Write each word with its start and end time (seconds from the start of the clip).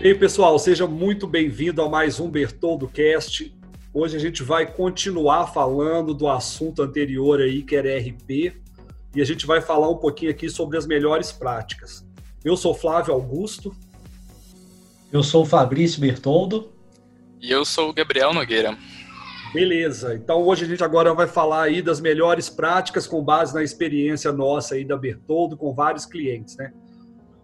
E 0.00 0.06
aí, 0.06 0.14
pessoal, 0.14 0.56
seja 0.60 0.86
muito 0.86 1.26
bem-vindo 1.26 1.82
a 1.82 1.88
mais 1.88 2.20
um 2.20 2.30
Bertoldo 2.30 2.86
Cast. 2.86 3.52
Hoje 3.92 4.16
a 4.16 4.20
gente 4.20 4.44
vai 4.44 4.64
continuar 4.64 5.48
falando 5.48 6.14
do 6.14 6.28
assunto 6.28 6.82
anterior 6.82 7.40
aí, 7.40 7.64
que 7.64 7.74
era 7.74 7.98
RP, 7.98 8.54
e 9.12 9.20
a 9.20 9.24
gente 9.24 9.44
vai 9.44 9.60
falar 9.60 9.90
um 9.90 9.96
pouquinho 9.96 10.30
aqui 10.30 10.48
sobre 10.48 10.78
as 10.78 10.86
melhores 10.86 11.32
práticas. 11.32 12.06
Eu 12.44 12.56
sou 12.56 12.74
Flávio 12.74 13.12
Augusto. 13.12 13.74
Eu 15.12 15.24
sou 15.24 15.42
o 15.42 15.46
Fabrício 15.46 16.00
Bertoldo. 16.00 16.70
E 17.40 17.50
eu 17.50 17.64
sou 17.64 17.90
o 17.90 17.92
Gabriel 17.92 18.32
Nogueira. 18.32 18.78
Beleza, 19.52 20.14
então 20.14 20.44
hoje 20.44 20.64
a 20.64 20.68
gente 20.68 20.84
agora 20.84 21.12
vai 21.12 21.26
falar 21.26 21.62
aí 21.62 21.82
das 21.82 22.00
melhores 22.00 22.48
práticas 22.48 23.04
com 23.04 23.20
base 23.20 23.52
na 23.52 23.64
experiência 23.64 24.30
nossa 24.30 24.76
aí 24.76 24.84
da 24.84 24.96
Bertoldo 24.96 25.56
com 25.56 25.74
vários 25.74 26.06
clientes, 26.06 26.56
né? 26.56 26.72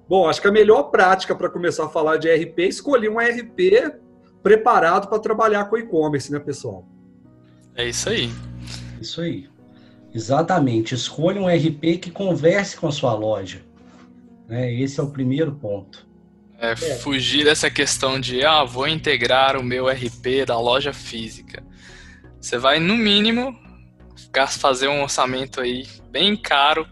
Bom, 0.08 0.28
acho 0.28 0.40
que 0.40 0.48
a 0.48 0.52
melhor 0.52 0.84
prática 0.84 1.34
para 1.34 1.48
começar 1.48 1.86
a 1.86 1.88
falar 1.88 2.18
de 2.18 2.28
RP 2.32 2.58
é 2.60 2.68
escolher 2.68 3.08
um 3.08 3.18
RP 3.18 3.94
preparado 4.42 5.08
para 5.08 5.18
trabalhar 5.18 5.64
com 5.66 5.78
e-commerce, 5.78 6.30
né, 6.30 6.38
pessoal? 6.38 6.86
É 7.74 7.88
isso 7.88 8.10
aí. 8.10 8.30
Isso 9.00 9.20
aí. 9.20 9.48
Exatamente. 10.14 10.94
Escolha 10.94 11.40
um 11.40 11.48
RP 11.48 11.98
que 11.98 12.10
converse 12.10 12.76
com 12.76 12.86
a 12.86 12.92
sua 12.92 13.14
loja. 13.14 13.62
Né? 14.46 14.72
Esse 14.74 15.00
é 15.00 15.02
o 15.02 15.10
primeiro 15.10 15.52
ponto. 15.52 16.06
É, 16.58 16.72
é. 16.72 16.76
Fugir 16.76 17.44
dessa 17.44 17.70
questão 17.70 18.20
de, 18.20 18.44
ah, 18.44 18.62
vou 18.62 18.86
integrar 18.86 19.56
o 19.56 19.62
meu 19.62 19.88
RP 19.88 20.44
da 20.46 20.58
loja 20.60 20.92
física. 20.92 21.64
Você 22.40 22.58
vai, 22.58 22.78
no 22.78 22.96
mínimo, 22.96 23.58
fazer 24.58 24.88
um 24.88 25.02
orçamento 25.02 25.60
aí 25.60 25.86
bem 26.10 26.36
caro 26.36 26.86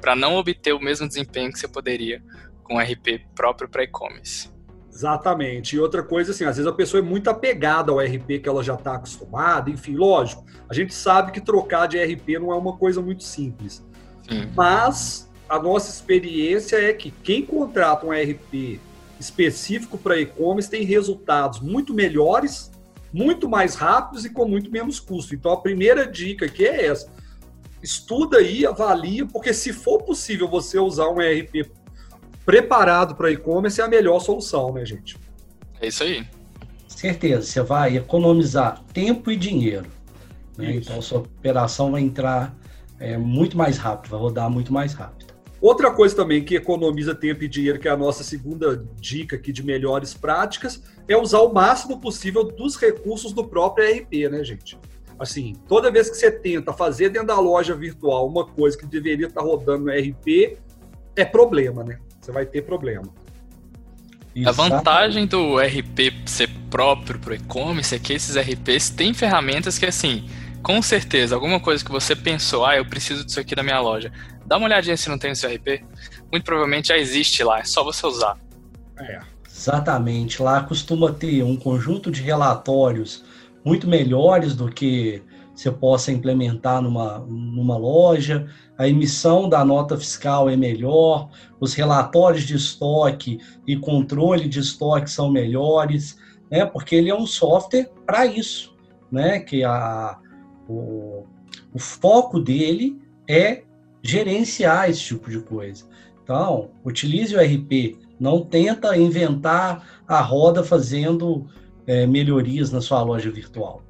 para 0.00 0.16
não 0.16 0.36
obter 0.36 0.72
o 0.72 0.80
mesmo 0.80 1.06
desempenho 1.06 1.52
que 1.52 1.58
você 1.58 1.68
poderia 1.68 2.22
com 2.64 2.78
RP 2.78 3.20
próprio 3.34 3.68
para 3.68 3.84
e-commerce. 3.84 4.52
Exatamente. 4.90 5.74
E 5.74 5.80
outra 5.80 6.02
coisa, 6.02 6.30
assim, 6.30 6.44
às 6.44 6.56
vezes 6.56 6.70
a 6.70 6.74
pessoa 6.74 7.00
é 7.00 7.02
muito 7.02 7.28
apegada 7.28 7.90
ao 7.90 7.98
RP 7.98 8.40
que 8.40 8.48
ela 8.48 8.62
já 8.62 8.74
está 8.74 8.94
acostumada, 8.94 9.68
enfim, 9.68 9.94
lógico, 9.94 10.44
a 10.68 10.74
gente 10.74 10.94
sabe 10.94 11.32
que 11.32 11.40
trocar 11.40 11.88
de 11.88 11.98
RP 11.98 12.38
não 12.40 12.52
é 12.52 12.56
uma 12.56 12.76
coisa 12.76 13.02
muito 13.02 13.24
simples. 13.24 13.84
Sim. 14.28 14.50
Mas 14.54 15.28
a 15.48 15.58
nossa 15.58 15.90
experiência 15.90 16.76
é 16.76 16.92
que 16.92 17.10
quem 17.10 17.44
contrata 17.44 18.06
um 18.06 18.10
RP 18.10 18.80
específico 19.18 19.98
para 19.98 20.20
e-commerce 20.20 20.70
tem 20.70 20.84
resultados 20.84 21.60
muito 21.60 21.92
melhores, 21.92 22.70
muito 23.12 23.48
mais 23.48 23.74
rápidos 23.74 24.24
e 24.24 24.30
com 24.30 24.46
muito 24.46 24.70
menos 24.70 25.00
custo. 25.00 25.34
Então 25.34 25.52
a 25.52 25.60
primeira 25.60 26.06
dica 26.06 26.46
aqui 26.46 26.66
é 26.66 26.86
essa. 26.86 27.12
Estuda 27.82 28.38
aí, 28.38 28.64
avalia, 28.64 29.26
porque 29.26 29.52
se 29.52 29.72
for 29.72 30.02
possível 30.02 30.48
você 30.48 30.78
usar 30.78 31.08
um 31.08 31.18
RP 31.18 31.70
preparado 32.44 33.14
para 33.14 33.30
e-commerce 33.30 33.80
é 33.80 33.84
a 33.84 33.88
melhor 33.88 34.20
solução, 34.20 34.72
né, 34.72 34.84
gente? 34.84 35.16
É 35.80 35.88
isso 35.88 36.02
aí. 36.02 36.26
Certeza, 36.88 37.42
você 37.42 37.62
vai 37.62 37.96
economizar 37.96 38.82
tempo 38.92 39.30
e 39.30 39.36
dinheiro. 39.36 39.86
Né? 40.56 40.76
Então, 40.76 41.00
sua 41.02 41.18
operação 41.18 41.92
vai 41.92 42.02
entrar 42.02 42.56
é, 42.98 43.18
muito 43.18 43.56
mais 43.56 43.76
rápido, 43.76 44.10
vai 44.10 44.20
rodar 44.20 44.48
muito 44.48 44.72
mais 44.72 44.92
rápido. 44.94 45.34
Outra 45.60 45.90
coisa 45.90 46.14
também 46.14 46.44
que 46.44 46.54
economiza 46.54 47.14
tempo 47.14 47.42
e 47.42 47.48
dinheiro, 47.48 47.78
que 47.78 47.88
é 47.88 47.90
a 47.90 47.96
nossa 47.96 48.22
segunda 48.22 48.84
dica 49.00 49.36
aqui 49.36 49.50
de 49.50 49.62
melhores 49.62 50.12
práticas, 50.12 50.82
é 51.08 51.16
usar 51.16 51.40
o 51.40 51.52
máximo 51.52 52.00
possível 52.00 52.44
dos 52.44 52.76
recursos 52.76 53.32
do 53.32 53.44
próprio 53.44 53.86
ERP, 53.86 54.28
né, 54.30 54.44
gente? 54.44 54.78
Assim, 55.18 55.54
toda 55.66 55.90
vez 55.90 56.10
que 56.10 56.16
você 56.16 56.30
tenta 56.30 56.72
fazer 56.72 57.08
dentro 57.08 57.28
da 57.28 57.40
loja 57.40 57.74
virtual 57.74 58.26
uma 58.28 58.46
coisa 58.46 58.76
que 58.76 58.84
deveria 58.84 59.26
estar 59.26 59.40
rodando 59.40 59.84
no 59.84 59.90
ERP, 59.90 60.58
é 61.16 61.24
problema, 61.24 61.82
né? 61.82 61.98
Você 62.24 62.32
vai 62.32 62.46
ter 62.46 62.62
problema. 62.62 63.08
A 64.46 64.50
vantagem 64.50 65.26
do 65.26 65.58
RP 65.58 66.12
ser 66.26 66.48
próprio 66.70 67.20
para 67.20 67.32
o 67.32 67.34
e-commerce 67.34 67.94
é 67.94 67.98
que 67.98 68.12
esses 68.12 68.36
RPs 68.36 68.90
têm 68.90 69.14
ferramentas 69.14 69.78
que, 69.78 69.86
assim, 69.86 70.28
com 70.60 70.82
certeza, 70.82 71.36
alguma 71.36 71.60
coisa 71.60 71.84
que 71.84 71.92
você 71.92 72.16
pensou, 72.16 72.66
ah, 72.66 72.76
eu 72.76 72.84
preciso 72.84 73.24
disso 73.24 73.38
aqui 73.38 73.54
na 73.54 73.62
minha 73.62 73.78
loja, 73.78 74.10
dá 74.44 74.56
uma 74.56 74.66
olhadinha 74.66 74.96
se 74.96 75.08
não 75.08 75.18
tem 75.18 75.30
no 75.30 75.36
seu 75.36 75.54
RP. 75.54 75.84
Muito 76.32 76.44
provavelmente 76.44 76.88
já 76.88 76.98
existe 76.98 77.44
lá, 77.44 77.60
é 77.60 77.64
só 77.64 77.84
você 77.84 78.04
usar. 78.06 78.36
É. 78.98 79.20
Exatamente. 79.48 80.42
Lá 80.42 80.62
costuma 80.64 81.12
ter 81.12 81.44
um 81.44 81.56
conjunto 81.56 82.10
de 82.10 82.22
relatórios 82.22 83.24
muito 83.64 83.86
melhores 83.86 84.56
do 84.56 84.68
que 84.68 85.22
você 85.54 85.70
possa 85.70 86.10
implementar 86.10 86.82
numa, 86.82 87.20
numa 87.20 87.76
loja, 87.76 88.48
a 88.76 88.88
emissão 88.88 89.48
da 89.48 89.64
nota 89.64 89.96
fiscal 89.96 90.50
é 90.50 90.56
melhor, 90.56 91.30
os 91.60 91.74
relatórios 91.74 92.42
de 92.42 92.56
estoque 92.56 93.38
e 93.66 93.76
controle 93.76 94.48
de 94.48 94.58
estoque 94.58 95.08
são 95.08 95.30
melhores, 95.30 96.18
né? 96.50 96.66
porque 96.66 96.96
ele 96.96 97.08
é 97.08 97.14
um 97.14 97.26
software 97.26 97.88
para 98.04 98.26
isso, 98.26 98.74
né? 99.12 99.38
que 99.38 99.62
a, 99.62 100.18
o, 100.68 101.24
o 101.72 101.78
foco 101.78 102.40
dele 102.40 103.00
é 103.28 103.62
gerenciar 104.02 104.90
esse 104.90 105.02
tipo 105.02 105.30
de 105.30 105.38
coisa. 105.38 105.84
Então, 106.22 106.70
utilize 106.84 107.36
o 107.36 107.40
RP, 107.40 107.96
não 108.18 108.44
tenta 108.44 108.96
inventar 108.96 110.02
a 110.08 110.20
roda 110.20 110.64
fazendo 110.64 111.46
é, 111.86 112.06
melhorias 112.06 112.72
na 112.72 112.80
sua 112.80 113.02
loja 113.02 113.30
virtual. 113.30 113.83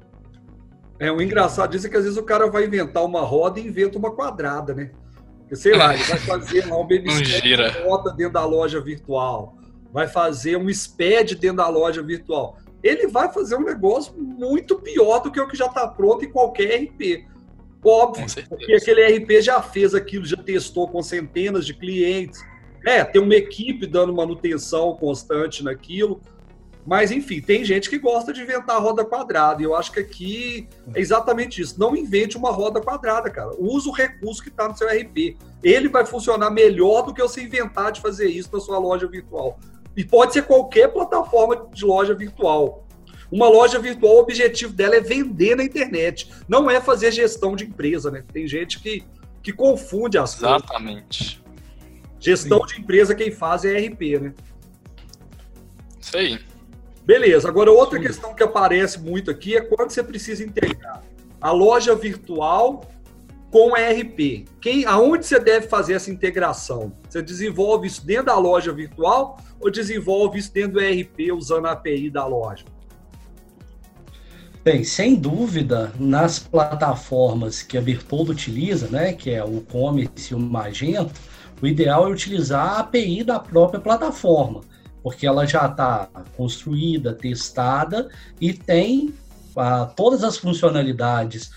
É, 0.99 1.11
o 1.11 1.21
engraçado 1.21 1.71
disso 1.71 1.87
é 1.87 1.89
que 1.89 1.97
às 1.97 2.03
vezes 2.03 2.17
o 2.17 2.23
cara 2.23 2.49
vai 2.49 2.65
inventar 2.65 3.03
uma 3.03 3.21
roda 3.21 3.59
e 3.59 3.67
inventa 3.67 3.97
uma 3.97 4.11
quadrada, 4.11 4.73
né? 4.73 4.91
Porque, 5.39 5.55
sei 5.55 5.75
lá, 5.75 5.93
ele 5.93 6.03
vai 6.03 6.17
fazer 6.17 6.65
lá 6.67 6.77
um 6.77 6.87
babysitter 6.87 7.85
rota 7.85 8.11
dentro 8.11 8.33
da 8.33 8.45
loja 8.45 8.81
virtual, 8.81 9.57
vai 9.91 10.07
fazer 10.07 10.57
um 10.57 10.69
SPED 10.73 11.35
dentro 11.35 11.57
da 11.57 11.67
loja 11.67 12.01
virtual. 12.01 12.57
Ele 12.81 13.07
vai 13.07 13.31
fazer 13.31 13.55
um 13.55 13.63
negócio 13.63 14.13
muito 14.17 14.79
pior 14.79 15.19
do 15.19 15.31
que 15.31 15.39
o 15.39 15.47
que 15.47 15.57
já 15.57 15.65
está 15.65 15.87
pronto 15.87 16.25
em 16.25 16.31
qualquer 16.31 16.83
RP. 16.83 17.25
Óbvio, 17.83 18.25
porque 18.49 18.73
aquele 18.73 19.05
RP 19.17 19.41
já 19.41 19.61
fez 19.61 19.93
aquilo, 19.93 20.25
já 20.25 20.37
testou 20.37 20.87
com 20.87 21.03
centenas 21.03 21.65
de 21.65 21.73
clientes. 21.75 22.43
É, 22.83 23.03
tem 23.03 23.21
uma 23.21 23.35
equipe 23.35 23.85
dando 23.85 24.13
manutenção 24.13 24.95
constante 24.95 25.63
naquilo. 25.63 26.21
Mas, 26.85 27.09
enfim, 27.09 27.41
tem 27.41 27.65
gente 27.65 27.89
que 27.89 27.97
gosta 27.97 28.31
de 28.31 28.41
inventar 28.41 28.79
roda 28.79 29.03
quadrada. 29.03 29.61
E 29.61 29.65
eu 29.65 29.75
acho 29.75 29.91
que 29.91 29.99
aqui 29.99 30.67
é 30.93 30.99
exatamente 30.99 31.59
isso. 31.59 31.79
Não 31.79 31.95
invente 31.95 32.37
uma 32.37 32.51
roda 32.51 32.79
quadrada, 32.79 33.29
cara. 33.31 33.51
Use 33.57 33.89
o 33.89 33.91
recurso 33.91 34.43
que 34.43 34.49
está 34.49 34.67
no 34.67 34.77
seu 34.77 34.87
RP. 34.87 35.35
Ele 35.63 35.89
vai 35.89 36.05
funcionar 36.05 36.51
melhor 36.51 37.01
do 37.01 37.13
que 37.13 37.21
você 37.21 37.41
inventar 37.41 37.91
de 37.91 38.01
fazer 38.01 38.27
isso 38.27 38.51
na 38.53 38.59
sua 38.59 38.77
loja 38.77 39.07
virtual. 39.07 39.59
E 39.97 40.03
pode 40.03 40.33
ser 40.33 40.43
qualquer 40.43 40.89
plataforma 40.89 41.67
de 41.73 41.83
loja 41.83 42.13
virtual. 42.13 42.85
Uma 43.31 43.49
loja 43.49 43.79
virtual, 43.79 44.17
o 44.17 44.19
objetivo 44.19 44.71
dela 44.71 44.95
é 44.95 45.01
vender 45.01 45.55
na 45.55 45.63
internet. 45.63 46.31
Não 46.47 46.69
é 46.69 46.79
fazer 46.79 47.11
gestão 47.11 47.55
de 47.55 47.65
empresa, 47.65 48.11
né? 48.11 48.23
Tem 48.31 48.47
gente 48.47 48.79
que, 48.79 49.03
que 49.41 49.51
confunde 49.51 50.19
as 50.19 50.35
coisas. 50.35 50.61
Exatamente. 50.63 51.43
Gestão 52.19 52.59
Sim. 52.67 52.75
de 52.75 52.81
empresa, 52.81 53.15
quem 53.15 53.31
faz 53.31 53.65
é 53.65 53.75
RP, 53.75 54.19
né? 54.21 54.33
Isso 55.99 56.15
aí. 56.15 56.39
Beleza, 57.05 57.47
agora 57.47 57.71
outra 57.71 57.99
Sim. 57.99 58.07
questão 58.07 58.33
que 58.33 58.41
aparece 58.41 58.99
muito 58.99 59.29
aqui 59.29 59.55
é 59.55 59.61
quando 59.61 59.91
você 59.91 60.01
precisa 60.01 60.43
integrar 60.43 61.03
a 61.39 61.51
loja 61.51 61.93
virtual 61.93 62.83
com 63.51 63.73
o 63.73 63.77
ERP. 63.77 64.45
Quem, 64.59 64.85
aonde 64.85 65.27
você 65.27 65.39
deve 65.39 65.67
fazer 65.67 65.93
essa 65.93 66.09
integração? 66.09 66.93
Você 67.07 67.21
desenvolve 67.21 67.85
isso 67.85 68.03
dentro 68.03 68.25
da 68.25 68.39
loja 68.39 68.73
virtual 68.73 69.37
ou 69.59 69.69
desenvolve 69.69 70.39
isso 70.39 70.51
dentro 70.51 70.73
do 70.73 70.81
ERP 70.81 71.31
usando 71.31 71.67
a 71.67 71.73
API 71.73 72.09
da 72.09 72.25
loja? 72.25 72.65
Bem, 74.63 74.83
sem 74.83 75.13
dúvida, 75.13 75.93
nas 75.99 76.39
plataformas 76.39 77.61
que 77.61 77.77
a 77.77 77.81
Bertoldo 77.81 78.31
utiliza, 78.31 78.87
né, 78.87 79.13
que 79.13 79.29
é 79.29 79.43
o 79.43 79.61
Commerce 79.61 80.33
e 80.33 80.35
o 80.35 80.39
Magento, 80.39 81.13
o 81.61 81.67
ideal 81.67 82.07
é 82.07 82.09
utilizar 82.09 82.67
a 82.67 82.79
API 82.79 83.23
da 83.23 83.39
própria 83.39 83.79
plataforma 83.79 84.61
porque 85.05 85.27
ela 85.27 85.45
já 85.45 85.67
está 85.67 86.09
construída, 86.35 87.13
testada 87.13 88.09
e 88.41 88.51
tem 88.51 89.13
ah, 89.55 89.85
todas 89.85 90.23
as 90.23 90.35
funcionalidades 90.35 91.51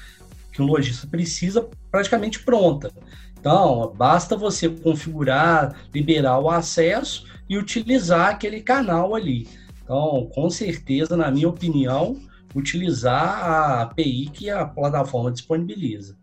que 0.53 0.61
um 0.61 0.67
lojista 0.67 1.07
precisa 1.07 1.67
praticamente 1.91 2.41
pronta. 2.41 2.93
Então, 3.41 3.95
basta 3.97 4.37
você 4.37 4.69
configurar, 4.69 5.81
liberar 5.95 6.39
o 6.41 6.51
acesso 6.51 7.25
e 7.49 7.57
utilizar 7.57 8.29
aquele 8.29 8.61
canal 8.61 9.15
ali. 9.15 9.49
Então, 9.83 10.29
com 10.35 10.51
certeza, 10.51 11.17
na 11.17 11.31
minha 11.31 11.49
opinião, 11.49 12.21
utilizar 12.55 13.49
a 13.49 13.81
API 13.81 14.29
que 14.29 14.51
a 14.51 14.67
plataforma 14.67 15.33
disponibiliza. 15.33 16.19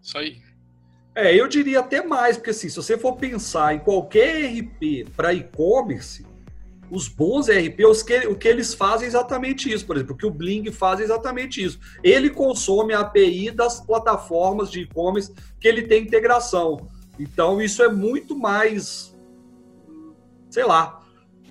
Isso 0.00 0.16
aí. 0.16 0.40
É, 1.14 1.38
eu 1.38 1.46
diria 1.46 1.80
até 1.80 2.02
mais, 2.02 2.38
porque 2.38 2.48
assim, 2.48 2.70
se 2.70 2.76
você 2.76 2.96
for 2.96 3.16
pensar 3.16 3.74
em 3.74 3.80
qualquer 3.80 4.46
RP 4.46 5.06
para 5.14 5.34
e-commerce, 5.34 6.29
os 6.90 7.08
bons 7.08 7.48
ERP, 7.48 7.84
os 7.86 8.02
que, 8.02 8.26
o 8.26 8.34
que 8.34 8.48
eles 8.48 8.74
fazem 8.74 9.06
é 9.06 9.08
exatamente 9.08 9.72
isso. 9.72 9.86
Por 9.86 9.96
exemplo, 9.96 10.14
o 10.14 10.16
que 10.16 10.26
o 10.26 10.30
Bling 10.30 10.70
faz 10.72 11.00
é 11.00 11.04
exatamente 11.04 11.62
isso. 11.62 11.78
Ele 12.02 12.30
consome 12.30 12.92
a 12.92 13.00
API 13.00 13.50
das 13.50 13.80
plataformas 13.80 14.70
de 14.70 14.80
e-commerce 14.80 15.32
que 15.60 15.68
ele 15.68 15.82
tem 15.82 16.02
integração. 16.02 16.88
Então, 17.18 17.60
isso 17.60 17.82
é 17.82 17.88
muito 17.88 18.36
mais, 18.36 19.16
sei 20.48 20.64
lá, 20.64 21.02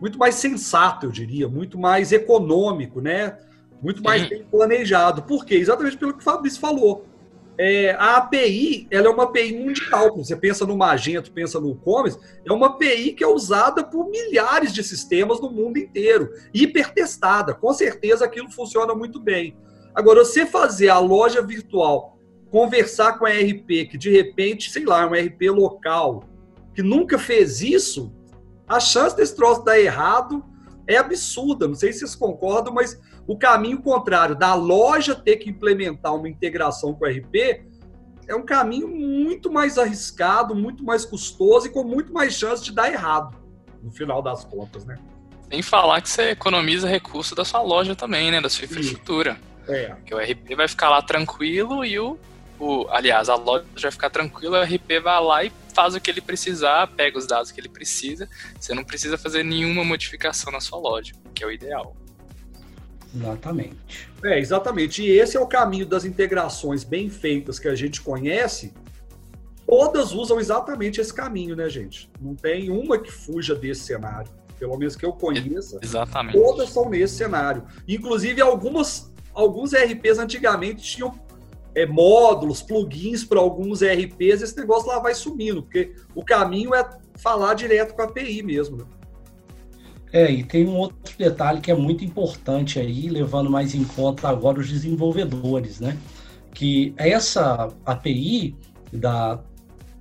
muito 0.02 0.18
mais 0.18 0.36
sensato, 0.36 1.06
eu 1.06 1.12
diria, 1.12 1.48
muito 1.48 1.78
mais 1.80 2.12
econômico, 2.12 3.00
né? 3.00 3.38
Muito 3.82 4.04
mais 4.04 4.28
bem 4.28 4.44
planejado. 4.44 5.24
Por 5.24 5.46
quê? 5.46 5.56
Exatamente 5.56 5.96
pelo 5.96 6.14
que 6.14 6.20
o 6.20 6.24
Fabrício 6.24 6.60
falou. 6.60 7.06
É, 7.62 7.92
a 8.00 8.16
API 8.16 8.88
ela 8.90 9.08
é 9.08 9.10
uma 9.10 9.26
API 9.26 9.52
mundial. 9.52 10.16
Você 10.16 10.34
pensa 10.34 10.66
no 10.66 10.78
Magento, 10.78 11.30
pensa 11.30 11.60
no 11.60 11.72
e-commerce, 11.72 12.18
é 12.46 12.54
uma 12.54 12.68
API 12.68 13.12
que 13.12 13.22
é 13.22 13.28
usada 13.28 13.84
por 13.84 14.10
milhares 14.10 14.72
de 14.74 14.82
sistemas 14.82 15.42
no 15.42 15.52
mundo 15.52 15.78
inteiro, 15.78 16.32
hipertestada. 16.54 17.54
Com 17.54 17.74
certeza 17.74 18.24
aquilo 18.24 18.50
funciona 18.50 18.96
muito 18.96 19.20
bem. 19.20 19.58
Agora, 19.94 20.24
você 20.24 20.46
fazer 20.46 20.88
a 20.88 21.00
loja 21.00 21.42
virtual 21.42 22.18
conversar 22.50 23.20
com 23.20 23.26
a 23.26 23.30
RP, 23.30 23.90
que 23.92 23.98
de 23.98 24.10
repente, 24.10 24.72
sei 24.72 24.86
lá, 24.86 25.02
é 25.02 25.06
um 25.06 25.28
RP 25.28 25.52
local, 25.52 26.24
que 26.74 26.82
nunca 26.82 27.20
fez 27.20 27.62
isso, 27.62 28.10
a 28.70 28.80
chance 28.80 29.18
desse 29.18 29.36
troço 29.36 29.66
dar 29.66 29.78
errado 29.78 30.46
é 30.88 30.96
absurda. 30.96 31.68
Não 31.68 31.76
sei 31.76 31.92
se 31.92 32.00
vocês 32.00 32.16
concordam, 32.16 32.74
mas 32.74 32.98
o 33.30 33.38
caminho 33.38 33.80
contrário 33.80 34.36
da 34.36 34.56
loja 34.56 35.14
ter 35.14 35.36
que 35.36 35.52
implementar 35.52 36.16
uma 36.16 36.28
integração 36.28 36.96
com 36.96 37.06
o 37.06 37.08
RP 37.08 37.62
é 38.28 38.34
um 38.34 38.44
caminho 38.44 38.88
muito 38.88 39.52
mais 39.52 39.78
arriscado, 39.78 40.56
muito 40.56 40.84
mais 40.84 41.06
custoso 41.06 41.68
e 41.68 41.70
com 41.70 41.84
muito 41.84 42.12
mais 42.12 42.34
chance 42.34 42.64
de 42.64 42.72
dar 42.72 42.92
errado, 42.92 43.38
no 43.84 43.92
final 43.92 44.24
das 44.24 44.44
contas, 44.44 44.84
né? 44.84 44.98
Sem 45.48 45.62
falar 45.62 46.02
que 46.02 46.10
você 46.10 46.32
economiza 46.32 46.88
recurso 46.88 47.36
da 47.36 47.46
sua 47.46 47.62
loja 47.62 47.96
também, 47.96 48.32
né? 48.32 48.42
Da 48.42 48.50
sua 48.50 48.66
infraestrutura. 48.66 49.38
É. 49.68 49.96
Que 50.08 50.16
o 50.16 50.18
RP 50.18 50.56
vai 50.56 50.68
ficar 50.68 50.90
lá 50.90 51.00
tranquilo 51.00 51.86
e 51.86 52.00
o 52.00 52.18
o, 52.60 52.88
aliás, 52.90 53.30
a 53.30 53.36
loja 53.36 53.64
vai 53.82 53.92
ficar 53.92 54.10
tranquila, 54.10 54.60
o 54.60 54.64
RP 54.64 55.00
vai 55.02 55.24
lá 55.24 55.44
e 55.46 55.52
faz 55.74 55.96
o 55.96 56.02
que 56.02 56.12
ele 56.12 56.20
precisar, 56.20 56.88
pega 56.88 57.18
os 57.18 57.26
dados 57.26 57.52
que 57.52 57.62
ele 57.62 57.70
precisa. 57.70 58.28
Você 58.60 58.74
não 58.74 58.84
precisa 58.84 59.18
fazer 59.18 59.44
nenhuma 59.44 59.86
modificação 59.86 60.52
na 60.52 60.60
sua 60.60 60.78
loja, 60.78 61.14
que 61.34 61.42
é 61.42 61.48
o 61.48 61.52
ideal. 61.52 61.96
Exatamente. 63.16 64.10
É, 64.24 64.40
exatamente. 64.40 65.02
E 65.04 65.10
esse 65.10 65.36
é 65.36 65.40
o 65.40 65.48
caminho 65.48 65.86
das 65.86 66.06
integrações 66.06 66.84
bem 66.84 67.10
feitas 67.10 67.60
que 67.60 67.68
a 67.68 67.76
gente 67.76 68.02
conhece. 68.02 68.74
Todas 69.66 70.14
usam 70.14 70.40
exatamente 70.40 71.00
esse 71.00 71.14
caminho, 71.14 71.56
né, 71.56 71.70
gente? 71.70 72.10
Não 72.20 72.36
tem 72.36 72.70
uma 72.70 72.98
que 72.98 73.12
fuja 73.12 73.56
desse 73.56 73.82
cenário. 73.82 74.32
Pelo 74.58 74.78
menos 74.78 74.96
que 74.96 75.06
eu 75.06 75.14
conheça. 75.14 75.80
Exatamente. 75.82 76.38
Todas 76.38 76.70
são 76.70 76.90
nesse 76.90 77.16
cenário. 77.16 77.64
Inclusive, 77.88 78.42
algumas, 78.42 79.12
alguns 79.34 79.74
RPs 79.74 80.20
antigamente 80.20 80.84
tinham 80.84 81.18
é, 81.74 81.86
módulos, 81.86 82.62
plugins 82.62 83.24
para 83.24 83.40
alguns 83.40 83.82
ERPs, 83.82 84.42
esse 84.42 84.58
negócio 84.58 84.88
lá 84.88 85.00
vai 85.00 85.14
sumindo, 85.14 85.64
porque 85.64 85.96
o 86.16 86.24
caminho 86.24 86.74
é 86.74 86.88
falar 87.18 87.54
direto 87.54 87.94
com 87.94 88.02
a 88.02 88.06
API 88.06 88.44
mesmo. 88.44 88.78
Né? 88.78 88.86
É, 90.12 90.32
e 90.32 90.44
tem 90.44 90.68
um 90.68 90.76
outro 90.76 91.16
detalhe 91.18 91.62
que 91.62 91.72
é 91.72 91.76
muito 91.76 92.04
importante 92.04 92.80
aí, 92.80 93.08
levando 93.10 93.50
mais 93.50 93.76
em 93.76 93.84
conta 93.84 94.28
agora 94.28 94.60
os 94.60 94.68
desenvolvedores, 94.68 95.80
né? 95.80 95.98
Que 96.54 96.94
essa 96.98 97.70
API 97.86 98.56
da, 98.92 99.40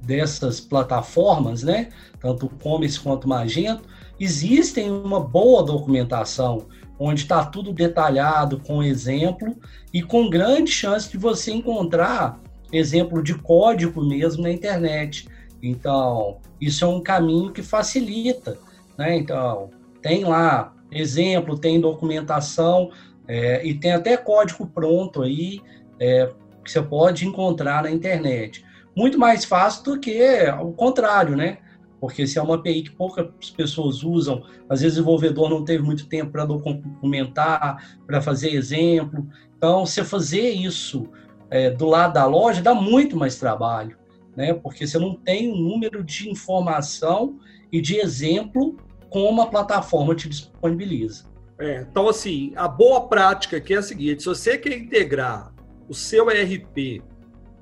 dessas 0.01 0.61
plataformas, 0.61 1.63
né? 1.63 1.91
Tanto 2.21 2.47
o 2.47 2.49
Commerce 2.49 2.99
quanto 2.99 3.25
o 3.25 3.29
Magento, 3.29 3.83
existem 4.19 4.91
uma 4.91 5.21
boa 5.21 5.63
documentação, 5.63 6.67
onde 6.99 7.23
está 7.23 7.45
tudo 7.45 7.73
detalhado 7.73 8.59
com 8.61 8.83
exemplo 8.83 9.57
e 9.93 10.03
com 10.03 10.31
grande 10.31 10.71
chance 10.71 11.11
de 11.11 11.19
você 11.19 11.53
encontrar 11.53 12.41
exemplo 12.73 13.23
de 13.23 13.35
código 13.35 14.03
mesmo 14.03 14.43
na 14.43 14.51
internet. 14.51 15.29
Então, 15.63 16.39
isso 16.59 16.85
é 16.85 16.89
um 16.89 17.03
caminho 17.03 17.53
que 17.53 17.63
facilita, 17.63 18.59
né? 18.97 19.17
Então, 19.17 19.71
tem 20.09 20.25
lá 20.25 20.75
exemplo, 20.91 21.59
tem 21.59 21.79
documentação 21.79 22.91
é, 23.27 23.65
e 23.67 23.75
tem 23.75 23.93
até 23.93 24.17
código 24.17 24.67
pronto 24.67 25.21
aí 25.23 25.61
é, 26.01 26.33
que 26.65 26.73
você 26.73 26.81
pode 26.81 27.27
encontrar 27.27 27.83
na 27.83 27.91
internet. 27.91 28.65
Muito 28.97 29.19
mais 29.19 29.45
fácil 29.45 29.85
do 29.85 30.01
que 30.01 30.19
o 30.63 30.73
contrário, 30.73 31.37
né? 31.37 31.59
porque 32.01 32.27
se 32.27 32.39
é 32.39 32.43
uma 32.43 32.55
API 32.55 32.83
que 32.83 32.93
poucas 32.93 33.27
pessoas 33.51 34.05
usam, 34.05 34.45
às 34.69 34.81
vezes 34.81 34.97
o 34.97 35.03
desenvolvedor 35.03 35.51
não 35.51 35.65
teve 35.65 35.83
muito 35.83 36.07
tempo 36.07 36.31
para 36.31 36.45
documentar, 36.45 37.99
para 38.07 38.23
fazer 38.23 38.55
exemplo. 38.55 39.27
Então, 39.57 39.85
você 39.85 40.05
fazer 40.05 40.49
isso 40.51 41.09
é, 41.51 41.71
do 41.71 41.87
lado 41.87 42.15
da 42.15 42.25
loja 42.25 42.63
dá 42.63 42.73
muito 42.73 43.17
mais 43.17 43.37
trabalho, 43.37 43.99
né? 44.37 44.55
porque 44.55 44.87
você 44.87 44.97
não 44.97 45.17
tem 45.17 45.51
o 45.51 45.55
um 45.55 45.59
número 45.59 46.05
de 46.05 46.31
informação 46.31 47.41
e 47.71 47.81
de 47.81 47.97
exemplo 47.97 48.77
como 49.11 49.43
a 49.43 49.47
plataforma 49.47 50.15
te 50.15 50.29
disponibiliza. 50.29 51.25
É, 51.59 51.81
então, 51.81 52.09
assim, 52.09 52.53
a 52.55 52.69
boa 52.69 53.09
prática 53.09 53.57
aqui 53.57 53.75
é 53.75 53.79
a 53.79 53.83
seguinte: 53.83 54.23
se 54.23 54.29
você 54.29 54.57
quer 54.57 54.77
integrar 54.77 55.53
o 55.89 55.95
seu 55.95 56.31
ERP 56.31 57.03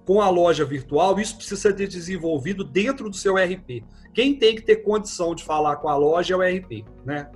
com 0.07 0.21
a 0.21 0.29
loja 0.29 0.65
virtual, 0.65 1.19
isso 1.19 1.37
precisa 1.37 1.61
ser 1.61 1.89
desenvolvido 1.89 2.63
dentro 2.63 3.09
do 3.09 3.17
seu 3.17 3.39
ERP. 3.39 3.85
Quem 4.15 4.35
tem 4.35 4.55
que 4.55 4.63
ter 4.63 4.77
condição 4.77 5.35
de 5.35 5.45
falar 5.45 5.77
com 5.77 5.89
a 5.89 5.97
loja 5.97 6.35
é 6.35 6.37
o 6.37 6.41
RP, 6.41 6.85
né? 7.05 7.31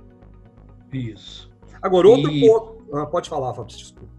Isso. 0.91 1.51
Agora, 1.81 2.07
outro 2.07 2.31
e... 2.31 2.41
ponto. 2.41 2.81
Ah, 2.93 3.05
pode 3.05 3.29
falar, 3.29 3.53
Fabrício, 3.53 3.81
desculpa. 3.81 4.11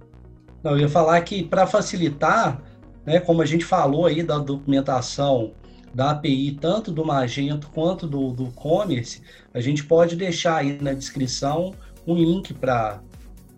Não, 0.62 0.72
eu 0.72 0.78
ia 0.78 0.88
falar 0.88 1.20
que 1.22 1.42
para 1.42 1.66
facilitar, 1.66 2.62
né, 3.04 3.20
como 3.20 3.42
a 3.42 3.46
gente 3.46 3.64
falou 3.64 4.06
aí 4.06 4.22
da 4.22 4.38
documentação 4.38 5.54
da 5.94 6.10
API, 6.10 6.52
tanto 6.60 6.90
do 6.90 7.04
Magento 7.04 7.68
quanto 7.72 8.06
do, 8.06 8.32
do 8.32 8.46
Commerce, 8.52 9.20
a 9.52 9.60
gente 9.60 9.84
pode 9.84 10.16
deixar 10.16 10.56
aí 10.56 10.80
na 10.80 10.92
descrição 10.92 11.74
um 12.06 12.14
link 12.14 12.54
para 12.54 13.00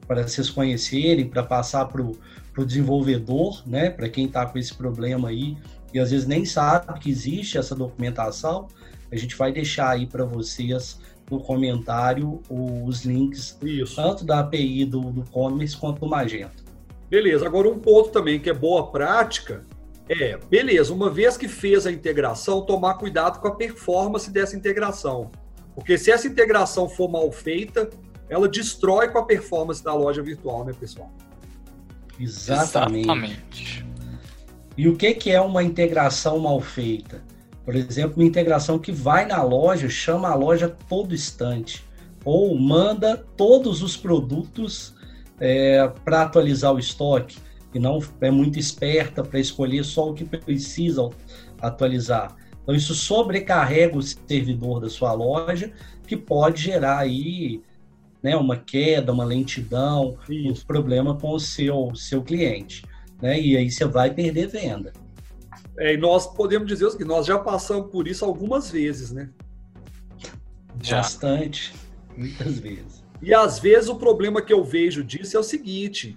vocês 0.09 0.51
conhecerem, 0.51 1.29
para 1.29 1.43
passar 1.43 1.87
para 1.87 2.03
o 2.03 2.65
desenvolvedor, 2.65 3.63
né, 3.67 3.91
para 3.91 4.09
quem 4.09 4.27
está 4.27 4.47
com 4.47 4.59
esse 4.59 4.75
problema 4.75 5.29
aí 5.29 5.57
e 5.95 6.01
às 6.01 6.11
vezes 6.11 6.27
nem 6.27 6.45
sabe 6.45 6.99
que 6.99 7.09
existe 7.09 7.57
essa 7.57 7.75
documentação, 7.75 8.67
a 9.13 9.17
gente 9.17 9.37
vai 9.37 9.53
deixar 9.53 9.91
aí 9.91 10.07
para 10.07 10.25
vocês 10.25 10.99
no 11.31 11.39
comentário 11.39 12.43
os 12.51 13.05
links, 13.05 13.57
Isso. 13.63 13.95
tanto 13.95 14.25
da 14.25 14.41
API 14.41 14.85
do, 14.85 15.01
do 15.01 15.23
Commerce 15.31 15.77
quanto 15.77 16.01
do 16.01 16.09
Magento. 16.09 16.65
Beleza, 17.09 17.47
agora 17.47 17.69
um 17.69 17.79
ponto 17.79 18.11
também 18.11 18.41
que 18.41 18.51
é 18.51 18.53
boa 18.53 18.89
prática 18.89 19.65
é, 20.09 20.39
beleza, 20.51 20.93
uma 20.93 21.11
vez 21.11 21.37
que 21.37 21.49
fez 21.49 21.87
a 21.87 21.93
integração, 21.93 22.63
tomar 22.63 22.95
cuidado 22.95 23.41
com 23.41 23.49
a 23.49 23.55
performance 23.55 24.31
dessa 24.31 24.55
integração. 24.55 25.31
Porque 25.75 25.97
se 25.97 26.11
essa 26.11 26.27
integração 26.27 26.89
for 26.89 27.11
mal 27.11 27.31
feita, 27.33 27.89
ela 28.29 28.49
destrói 28.49 29.09
com 29.09 29.19
a 29.19 29.25
performance 29.25 29.83
da 29.83 29.95
loja 29.95 30.23
virtual, 30.23 30.65
né, 30.65 30.73
pessoal? 30.79 31.11
Exatamente. 32.19 33.03
Exatamente. 33.03 33.87
E 34.77 34.89
o 34.89 34.97
que, 34.97 35.15
que 35.15 35.31
é 35.31 35.41
uma 35.41 35.63
integração 35.63 36.39
mal 36.39 36.61
feita? 36.61 37.23
Por 37.65 37.75
exemplo, 37.75 38.21
uma 38.21 38.27
integração 38.27 38.79
que 38.79 38.93
vai 38.93 39.25
na 39.25 39.43
loja, 39.43 39.89
chama 39.89 40.29
a 40.29 40.35
loja 40.35 40.69
todo 40.89 41.15
instante, 41.15 41.85
ou 42.25 42.59
manda 42.59 43.17
todos 43.37 43.83
os 43.83 43.97
produtos 43.97 44.95
é, 45.41 45.89
para 46.05 46.23
atualizar 46.23 46.75
o 46.75 46.79
estoque, 46.79 47.39
e 47.75 47.79
não 47.79 47.99
é 48.21 48.31
muito 48.31 48.59
esperta 48.59 49.23
para 49.23 49.41
escolher 49.41 49.85
só 49.85 50.11
o 50.11 50.15
que 50.15 50.25
precisa 50.25 51.11
atualizar. 51.61 52.37
Então, 52.63 52.75
isso 52.75 52.95
sobrecarrega 52.95 53.99
o 53.99 54.03
servidor 54.03 54.81
da 54.81 54.89
sua 54.89 55.13
loja, 55.13 55.73
que 56.07 56.17
pode 56.17 56.63
gerar 56.63 56.99
aí 56.99 57.63
né, 58.23 58.37
uma 58.37 58.57
queda, 58.57 59.13
uma 59.13 59.25
lentidão, 59.25 60.17
isso. 60.29 60.63
um 60.63 60.67
problema 60.67 61.15
com 61.15 61.33
o 61.33 61.41
seu, 61.41 61.95
seu 61.95 62.23
cliente. 62.23 62.85
Né? 63.21 63.41
E 63.41 63.57
aí 63.57 63.71
você 63.71 63.85
vai 63.85 64.15
perder 64.15 64.47
venda. 64.47 64.93
É, 65.77 65.95
e 65.95 65.97
nós 65.97 66.27
podemos 66.27 66.69
dizer 66.69 66.97
que 66.97 67.05
nós 67.05 67.27
já 67.27 67.39
passamos 67.39 67.91
por 67.91 68.07
isso 68.07 68.25
algumas 68.25 68.71
vezes, 68.71 69.11
né? 69.11 69.29
Já. 70.81 70.99
Bastante, 70.99 71.75
muitas 72.17 72.59
vezes. 72.59 73.05
E 73.21 73.35
às 73.35 73.59
vezes 73.59 73.89
o 73.89 73.97
problema 73.97 74.41
que 74.41 74.53
eu 74.53 74.63
vejo 74.63 75.03
disso 75.03 75.37
é 75.37 75.41
o 75.41 75.43
seguinte: 75.43 76.17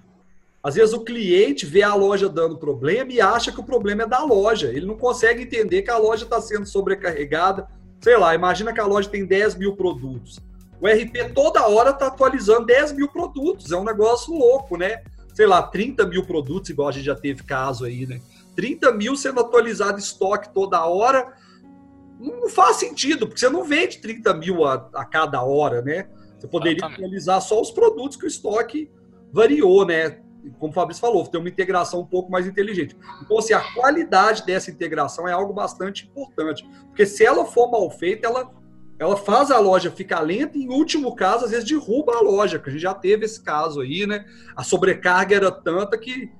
às 0.68 0.76
vezes 0.76 0.94
o 0.94 1.00
cliente 1.00 1.66
vê 1.66 1.82
a 1.82 1.96
loja 1.96 2.28
dando 2.28 2.58
problema 2.58 3.10
e 3.14 3.22
acha 3.22 3.54
que 3.54 3.60
o 3.62 3.64
problema 3.64 4.04
é 4.04 4.06
da 4.06 4.22
loja. 4.22 4.68
Ele 4.68 4.86
não 4.86 4.98
consegue 4.98 5.44
entender 5.44 5.82
que 5.82 5.90
a 5.90 5.98
loja 5.98 6.26
está 6.26 6.42
sendo 6.42 6.66
sobrecarregada. 6.66 7.70
Sei 8.02 8.18
lá, 8.18 8.36
imagina 8.36 8.74
que 8.74 8.80
a 8.82 8.86
loja 8.86 9.08
tem 9.08 9.26
10 9.26 9.56
mil 9.56 9.78
produtos. 9.78 10.42
O 10.82 10.86
RP 10.86 11.34
toda 11.34 11.66
hora 11.66 11.92
está 11.92 12.08
atualizando 12.08 12.66
10 12.66 12.92
mil 12.92 13.08
produtos. 13.08 13.72
É 13.72 13.78
um 13.78 13.84
negócio 13.86 14.34
louco, 14.34 14.76
né? 14.76 15.04
Sei 15.34 15.48
lá, 15.48 15.62
30 15.62 16.06
mil 16.06 16.26
produtos, 16.26 16.70
igual 16.70 16.90
a 16.90 16.92
gente 16.92 17.06
já 17.06 17.16
teve 17.16 17.44
caso 17.44 17.86
aí, 17.86 18.06
né? 18.06 18.20
30 18.58 18.92
mil 18.92 19.16
sendo 19.16 19.40
atualizado 19.40 19.98
estoque 19.98 20.54
toda 20.54 20.86
hora, 20.86 21.32
não 22.20 22.50
faz 22.50 22.76
sentido, 22.76 23.26
porque 23.26 23.40
você 23.40 23.48
não 23.48 23.64
vende 23.64 24.00
30 24.00 24.34
mil 24.34 24.66
a, 24.66 24.90
a 24.94 25.06
cada 25.06 25.42
hora, 25.42 25.82
né? 25.82 26.10
Você 26.38 26.46
poderia 26.46 26.80
Exatamente. 26.80 27.00
atualizar 27.00 27.42
só 27.42 27.62
os 27.62 27.72
produtos 27.72 28.18
que 28.18 28.26
o 28.26 28.28
estoque 28.28 28.92
variou, 29.32 29.86
né? 29.86 30.27
Como 30.60 30.72
o 30.72 30.74
Fabrício 30.74 31.02
falou, 31.02 31.26
ter 31.28 31.38
uma 31.38 31.50
integração 31.50 32.02
um 32.02 32.06
pouco 32.06 32.32
mais 32.32 32.48
inteligente. 32.48 32.96
Então, 33.22 33.38
assim, 33.38 33.54
a 33.54 33.62
qualidade 33.74 34.46
dessa 34.46 34.72
integração 34.72 35.28
é 35.28 35.32
algo 35.32 35.54
bastante 35.54 36.06
importante, 36.06 36.68
porque 36.88 37.06
se 37.06 37.26
ela 37.26 37.46
for 37.46 37.70
mal 37.70 37.90
feita, 37.90 38.28
ela 38.28 38.52
ela 39.00 39.16
faz 39.16 39.52
a 39.52 39.60
loja 39.60 39.92
ficar 39.92 40.22
lenta 40.22 40.58
e, 40.58 40.64
em 40.64 40.70
último 40.70 41.16
caso, 41.16 41.46
às 41.46 41.52
vezes 41.52 41.68
derruba 41.68 42.16
a 42.16 42.22
loja, 42.22 42.58
que 42.58 42.70
a 42.70 42.72
gente 42.72 42.82
já 42.82 42.96
teve 42.96 43.26
esse 43.26 43.42
caso 43.44 43.82
aí, 43.82 44.08
né? 44.08 44.26
A 44.56 44.64
sobrecarga 44.64 45.36
era 45.36 45.52
tanta 45.52 45.98
que, 45.98 46.32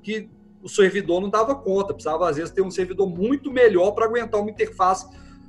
que 0.00 0.30
o 0.62 0.68
servidor 0.68 1.20
não 1.20 1.28
dava 1.28 1.56
conta, 1.56 1.92
precisava, 1.92 2.28
às 2.28 2.36
vezes, 2.36 2.52
ter 2.52 2.62
um 2.62 2.70
servidor 2.70 3.08
muito 3.08 3.50
melhor 3.50 3.90
para 3.92 4.04
aguentar 4.04 4.40
uma 4.40 4.50
interface, 4.50 5.06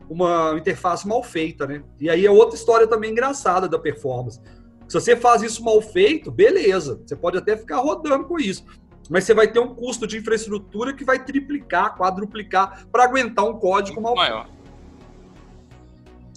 uma 0.10 0.56
interface 0.58 1.08
mal 1.08 1.22
feita, 1.22 1.68
né? 1.68 1.84
E 2.00 2.10
aí 2.10 2.26
é 2.26 2.32
outra 2.32 2.56
história 2.56 2.88
também 2.88 3.12
engraçada 3.12 3.70
da 3.70 3.78
performance. 3.78 4.42
Se 4.88 5.00
você 5.00 5.16
faz 5.16 5.42
isso 5.42 5.64
mal 5.64 5.82
feito, 5.82 6.32
beleza, 6.32 7.02
você 7.06 7.16
pode 7.16 7.38
até 7.38 7.58
ficar 7.58 7.78
rodando 7.78 8.26
com 8.26 8.40
isso. 8.40 8.64
Mas 9.10 9.24
você 9.24 9.34
vai 9.34 9.48
ter 9.48 9.60
um 9.60 9.74
custo 9.74 10.08
de 10.08 10.18
infraestrutura 10.18 10.94
que 10.94 11.04
vai 11.04 11.24
triplicar, 11.24 11.96
quadruplicar 11.96 12.88
para 12.92 13.04
aguentar 13.04 13.46
um 13.46 13.58
código 13.60 14.02
mal 14.02 14.16
maior. 14.16 14.48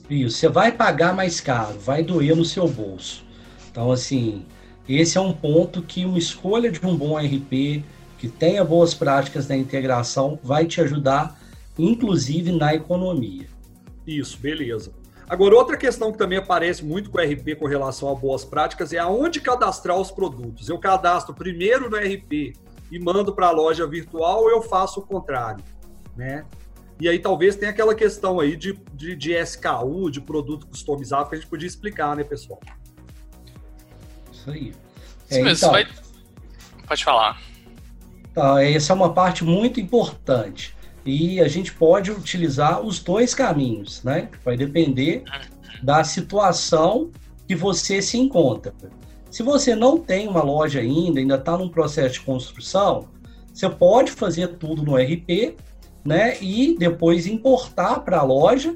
Isso, 0.08 0.38
você 0.38 0.48
vai 0.48 0.72
pagar 0.72 1.14
mais 1.14 1.40
caro, 1.40 1.78
vai 1.78 2.02
doer 2.02 2.34
no 2.34 2.44
seu 2.44 2.66
bolso. 2.66 3.24
Então, 3.70 3.92
assim, 3.92 4.44
esse 4.88 5.18
é 5.18 5.20
um 5.20 5.32
ponto 5.32 5.82
que 5.82 6.04
uma 6.06 6.18
escolha 6.18 6.70
de 6.70 6.84
um 6.84 6.96
bom 6.96 7.18
RP, 7.18 7.84
que 8.16 8.28
tenha 8.28 8.64
boas 8.64 8.94
práticas 8.94 9.46
da 9.46 9.56
integração, 9.56 10.38
vai 10.42 10.66
te 10.66 10.80
ajudar, 10.80 11.38
inclusive 11.78 12.52
na 12.52 12.74
economia. 12.74 13.46
Isso, 14.06 14.38
beleza. 14.38 14.92
Agora, 15.28 15.54
outra 15.54 15.76
questão 15.76 16.10
que 16.10 16.16
também 16.16 16.38
aparece 16.38 16.82
muito 16.82 17.10
com 17.10 17.18
o 17.18 17.20
RP 17.20 17.54
com 17.58 17.66
relação 17.66 18.08
a 18.10 18.14
boas 18.14 18.44
práticas 18.44 18.92
é 18.94 18.98
aonde 18.98 19.40
cadastrar 19.40 19.96
os 19.98 20.10
produtos. 20.10 20.68
Eu 20.68 20.78
cadastro 20.78 21.34
primeiro 21.34 21.90
no 21.90 21.96
RP 21.96 22.54
e 22.90 22.98
mando 22.98 23.34
para 23.34 23.48
a 23.48 23.50
loja 23.50 23.86
virtual 23.86 24.44
ou 24.44 24.50
eu 24.50 24.62
faço 24.62 25.00
o 25.00 25.02
contrário, 25.02 25.62
né? 26.16 26.46
E 26.98 27.08
aí 27.08 27.18
talvez 27.18 27.56
tenha 27.56 27.70
aquela 27.70 27.94
questão 27.94 28.40
aí 28.40 28.56
de, 28.56 28.72
de, 28.94 29.14
de 29.14 29.32
SKU, 29.34 30.10
de 30.10 30.20
produto 30.20 30.66
customizado, 30.66 31.28
que 31.28 31.36
a 31.36 31.38
gente 31.38 31.48
podia 31.48 31.66
explicar, 31.66 32.16
né, 32.16 32.24
pessoal? 32.24 32.58
Isso 34.32 34.50
aí. 34.50 34.72
É, 35.30 35.40
então, 35.40 35.70
vai... 35.70 35.86
Pode 36.86 37.04
falar. 37.04 37.40
Então, 38.30 38.58
essa 38.58 38.92
é 38.92 38.96
uma 38.96 39.12
parte 39.12 39.44
muito 39.44 39.78
importante. 39.78 40.74
E 41.08 41.40
a 41.40 41.48
gente 41.48 41.72
pode 41.72 42.10
utilizar 42.10 42.80
os 42.80 42.98
dois 42.98 43.34
caminhos, 43.34 44.02
né? 44.02 44.28
Vai 44.44 44.56
depender 44.56 45.24
da 45.82 46.04
situação 46.04 47.10
que 47.46 47.54
você 47.54 48.02
se 48.02 48.18
encontra. 48.18 48.74
Se 49.30 49.42
você 49.42 49.74
não 49.74 49.98
tem 49.98 50.28
uma 50.28 50.42
loja 50.42 50.80
ainda, 50.80 51.20
ainda 51.20 51.36
está 51.36 51.56
num 51.56 51.68
processo 51.68 52.14
de 52.14 52.20
construção, 52.20 53.08
você 53.52 53.68
pode 53.68 54.10
fazer 54.10 54.48
tudo 54.56 54.82
no 54.82 54.96
RP 54.96 55.56
né? 56.08 56.38
E 56.40 56.74
depois 56.78 57.26
importar 57.26 58.00
para 58.00 58.20
a 58.20 58.22
loja. 58.22 58.74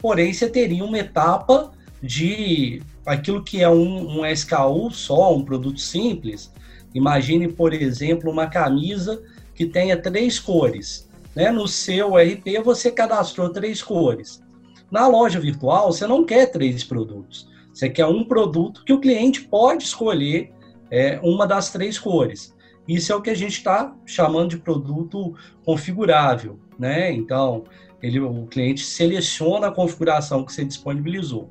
Porém, 0.00 0.32
você 0.32 0.48
teria 0.48 0.84
uma 0.84 0.98
etapa 0.98 1.70
de 2.02 2.82
aquilo 3.06 3.44
que 3.44 3.62
é 3.62 3.68
um, 3.68 4.18
um 4.18 4.26
SKU 4.26 4.90
só, 4.90 5.34
um 5.34 5.44
produto 5.44 5.80
simples. 5.80 6.52
Imagine, 6.92 7.48
por 7.48 7.72
exemplo, 7.72 8.30
uma 8.30 8.48
camisa 8.48 9.22
que 9.54 9.66
tenha 9.66 9.96
três 9.96 10.38
cores. 10.38 11.08
Né? 11.34 11.50
No 11.50 11.66
seu 11.66 12.16
RP, 12.16 12.62
você 12.62 12.90
cadastrou 12.90 13.50
três 13.50 13.82
cores. 13.82 14.42
Na 14.90 15.08
loja 15.08 15.40
virtual, 15.40 15.92
você 15.92 16.06
não 16.06 16.24
quer 16.24 16.46
três 16.46 16.84
produtos. 16.84 17.48
Você 17.72 17.88
quer 17.88 18.06
um 18.06 18.24
produto 18.24 18.84
que 18.84 18.92
o 18.92 19.00
cliente 19.00 19.42
pode 19.42 19.84
escolher 19.84 20.52
é, 20.90 21.18
uma 21.22 21.46
das 21.46 21.70
três 21.70 21.98
cores. 21.98 22.54
Isso 22.86 23.12
é 23.12 23.16
o 23.16 23.22
que 23.22 23.30
a 23.30 23.34
gente 23.34 23.56
está 23.56 23.94
chamando 24.04 24.50
de 24.50 24.58
produto 24.58 25.34
configurável, 25.64 26.60
né? 26.78 27.10
Então, 27.10 27.64
ele, 28.00 28.20
o 28.20 28.46
cliente 28.46 28.84
seleciona 28.84 29.68
a 29.68 29.72
configuração 29.72 30.44
que 30.44 30.52
você 30.52 30.64
disponibilizou. 30.64 31.50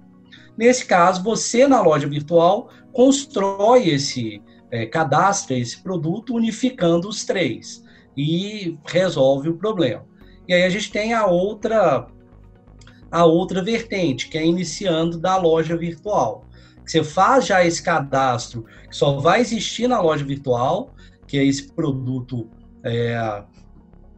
Nesse 0.56 0.86
caso, 0.86 1.24
você 1.24 1.68
na 1.68 1.82
loja 1.82 2.08
virtual 2.08 2.70
constrói 2.94 3.90
esse, 3.90 4.42
é, 4.70 4.86
cadastra 4.86 5.58
esse 5.58 5.82
produto 5.82 6.36
unificando 6.36 7.10
os 7.10 7.26
três 7.26 7.83
e 8.16 8.78
resolve 8.86 9.50
o 9.50 9.58
problema. 9.58 10.06
E 10.48 10.54
aí 10.54 10.64
a 10.64 10.70
gente 10.70 10.92
tem 10.92 11.14
a 11.14 11.26
outra 11.26 12.08
a 13.12 13.26
outra 13.26 13.62
vertente, 13.62 14.28
que 14.28 14.38
é 14.40 14.46
iniciando 14.46 15.20
da 15.20 15.38
loja 15.38 15.78
virtual. 15.78 16.46
Você 16.84 17.04
faz 17.04 17.46
já 17.46 17.64
esse 17.64 17.82
cadastro 17.82 18.66
que 18.90 18.96
só 18.96 19.20
vai 19.20 19.40
existir 19.40 19.88
na 19.88 20.02
loja 20.02 20.26
virtual, 20.26 20.94
que 21.28 21.38
é 21.38 21.46
esse 21.46 21.72
produto 21.72 22.50
é, 22.84 23.44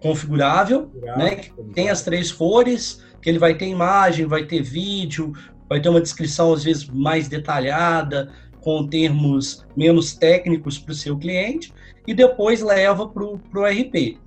configurável, 0.01 0.89
né? 1.17 1.35
Que 1.35 1.51
tem 1.73 1.89
as 1.89 2.03
três 2.03 2.31
cores, 2.31 3.03
que 3.21 3.29
ele 3.29 3.39
vai 3.39 3.55
ter 3.55 3.67
imagem, 3.67 4.25
vai 4.25 4.45
ter 4.45 4.61
vídeo, 4.61 5.33
vai 5.67 5.81
ter 5.81 5.89
uma 5.89 6.01
descrição 6.01 6.53
às 6.53 6.63
vezes 6.63 6.87
mais 6.87 7.27
detalhada, 7.27 8.31
com 8.65 8.88
termos 8.88 9.63
menos 9.77 10.15
técnicos 10.15 10.79
para 10.79 10.91
o 10.91 10.95
seu 10.95 11.15
cliente, 11.15 11.72
e 12.07 12.15
depois 12.15 12.63
leva 12.63 13.07
para 13.07 13.24
o 13.24 13.38
RP. 13.63 14.17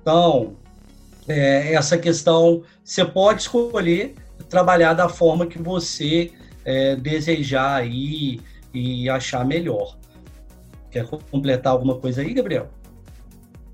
Então, 0.00 0.56
é, 1.26 1.74
essa 1.74 1.98
questão 1.98 2.62
você 2.84 3.04
pode 3.04 3.42
escolher 3.42 4.14
trabalhar 4.48 4.94
da 4.94 5.08
forma 5.08 5.46
que 5.46 5.58
você 5.58 6.30
é, 6.64 6.94
desejar 6.94 7.74
aí 7.74 8.40
e 8.72 9.10
achar 9.10 9.44
melhor. 9.44 9.98
Quer 10.92 11.04
completar 11.04 11.72
alguma 11.72 11.96
coisa 11.96 12.22
aí, 12.22 12.32
Gabriel? 12.32 12.70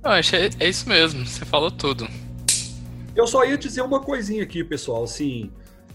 Não, 0.02 0.12
acho 0.12 0.36
é, 0.36 0.48
é 0.58 0.68
isso 0.70 0.88
mesmo, 0.88 1.26
você 1.26 1.44
falou 1.44 1.70
tudo. 1.70 2.08
Eu 3.14 3.26
só 3.26 3.44
ia 3.44 3.58
dizer 3.58 3.82
uma 3.82 4.00
coisinha 4.00 4.42
aqui, 4.42 4.64
pessoal, 4.64 5.04
assim, 5.04 5.50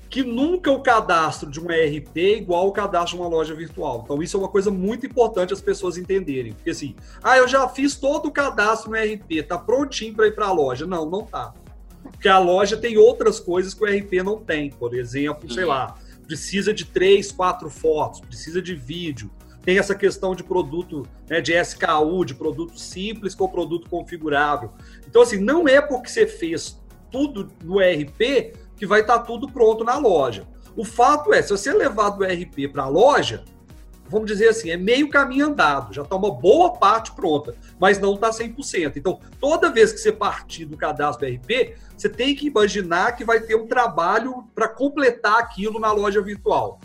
que 0.10 0.24
nunca 0.24 0.72
o 0.72 0.82
cadastro 0.82 1.52
de 1.52 1.60
um 1.60 1.70
ERP 1.70 2.18
é 2.18 2.38
igual 2.38 2.68
o 2.68 2.72
cadastro 2.72 3.16
de 3.16 3.22
uma 3.22 3.30
loja 3.30 3.54
virtual. 3.54 4.02
Então, 4.04 4.22
isso 4.24 4.36
é 4.36 4.40
uma 4.40 4.50
coisa 4.50 4.72
muito 4.72 5.06
importante 5.06 5.54
as 5.54 5.62
pessoas 5.62 5.98
entenderem. 5.98 6.54
Porque 6.54 6.72
assim, 6.72 6.96
ah, 7.24 7.38
eu 7.38 7.48
já 7.48 7.68
fiz 7.70 7.96
todo 7.96 8.28
o 8.28 8.32
cadastro 8.32 8.90
no 8.90 8.98
ERP, 8.98 9.44
tá 9.48 9.58
prontinho 9.58 10.16
para 10.16 10.26
ir 10.26 10.34
para 10.34 10.48
a 10.48 10.52
loja. 10.52 10.88
Não, 10.88 11.08
não 11.08 11.24
tá. 11.24 11.54
Porque 12.02 12.28
a 12.28 12.40
loja 12.40 12.76
tem 12.76 12.98
outras 12.98 13.40
coisas 13.40 13.74
que 13.74 13.84
o 13.84 13.88
ERP 13.88 14.14
não 14.24 14.40
tem. 14.40 14.72
Por 14.72 14.96
exemplo, 14.96 15.52
sei 15.52 15.66
lá, 15.66 15.96
precisa 16.26 16.74
de 16.74 16.86
três, 16.86 17.32
quatro 17.32 17.70
fotos, 17.70 18.20
precisa 18.20 18.62
de 18.62 18.74
vídeo, 18.74 19.30
tem 19.64 19.78
essa 19.78 19.94
questão 19.94 20.34
de 20.34 20.44
produto, 20.44 21.06
né, 21.30 21.40
de 21.42 21.54
SKU, 21.54 22.26
de 22.26 22.34
produto 22.34 22.80
simples 22.80 23.36
com 23.36 23.48
produto 23.48 23.88
configurável. 23.90 24.72
Então, 25.08 25.22
assim, 25.22 25.38
não 25.38 25.68
é 25.68 25.80
porque 25.80 26.10
você 26.10 26.26
fez 26.26 26.80
tudo 27.12 27.52
no 27.64 27.82
ERP 27.82 28.54
que 28.80 28.88
vai 28.88 29.02
estar 29.02 29.20
tá 29.20 29.24
tudo 29.26 29.52
pronto 29.52 29.84
na 29.84 29.98
loja. 29.98 30.48
O 30.76 30.86
fato 30.86 31.34
é, 31.34 31.42
se 31.42 31.50
você 31.50 31.74
levar 31.74 32.12
do 32.12 32.24
ERP 32.24 32.72
para 32.72 32.84
a 32.84 32.88
loja, 32.88 33.44
vamos 34.08 34.32
dizer 34.32 34.48
assim, 34.48 34.72
é 34.72 34.78
meio 34.78 35.10
caminho 35.10 35.48
andado, 35.48 35.94
já 35.94 36.02
está 36.02 36.16
uma 36.16 36.32
boa 36.32 36.74
parte 36.74 37.12
pronta, 37.12 37.54
mas 37.78 38.00
não 38.00 38.16
está 38.16 38.30
100%. 38.30 38.94
Então, 38.96 39.20
toda 39.40 39.70
vez 39.70 39.92
que 39.92 40.00
você 40.00 40.12
partir 40.12 40.66
do 40.66 40.78
cadastro 40.78 41.28
do 41.28 41.32
ERP, 41.32 41.76
você 41.96 42.08
tem 42.08 42.34
que 42.34 42.48
imaginar 42.48 43.12
que 43.18 43.26
vai 43.26 43.42
ter 43.42 43.56
um 43.56 43.68
trabalho 43.68 44.48
para 44.56 44.70
completar 44.70 45.40
aquilo 45.40 45.80
na 45.80 45.92
loja 45.92 46.22
virtual. 46.22 46.80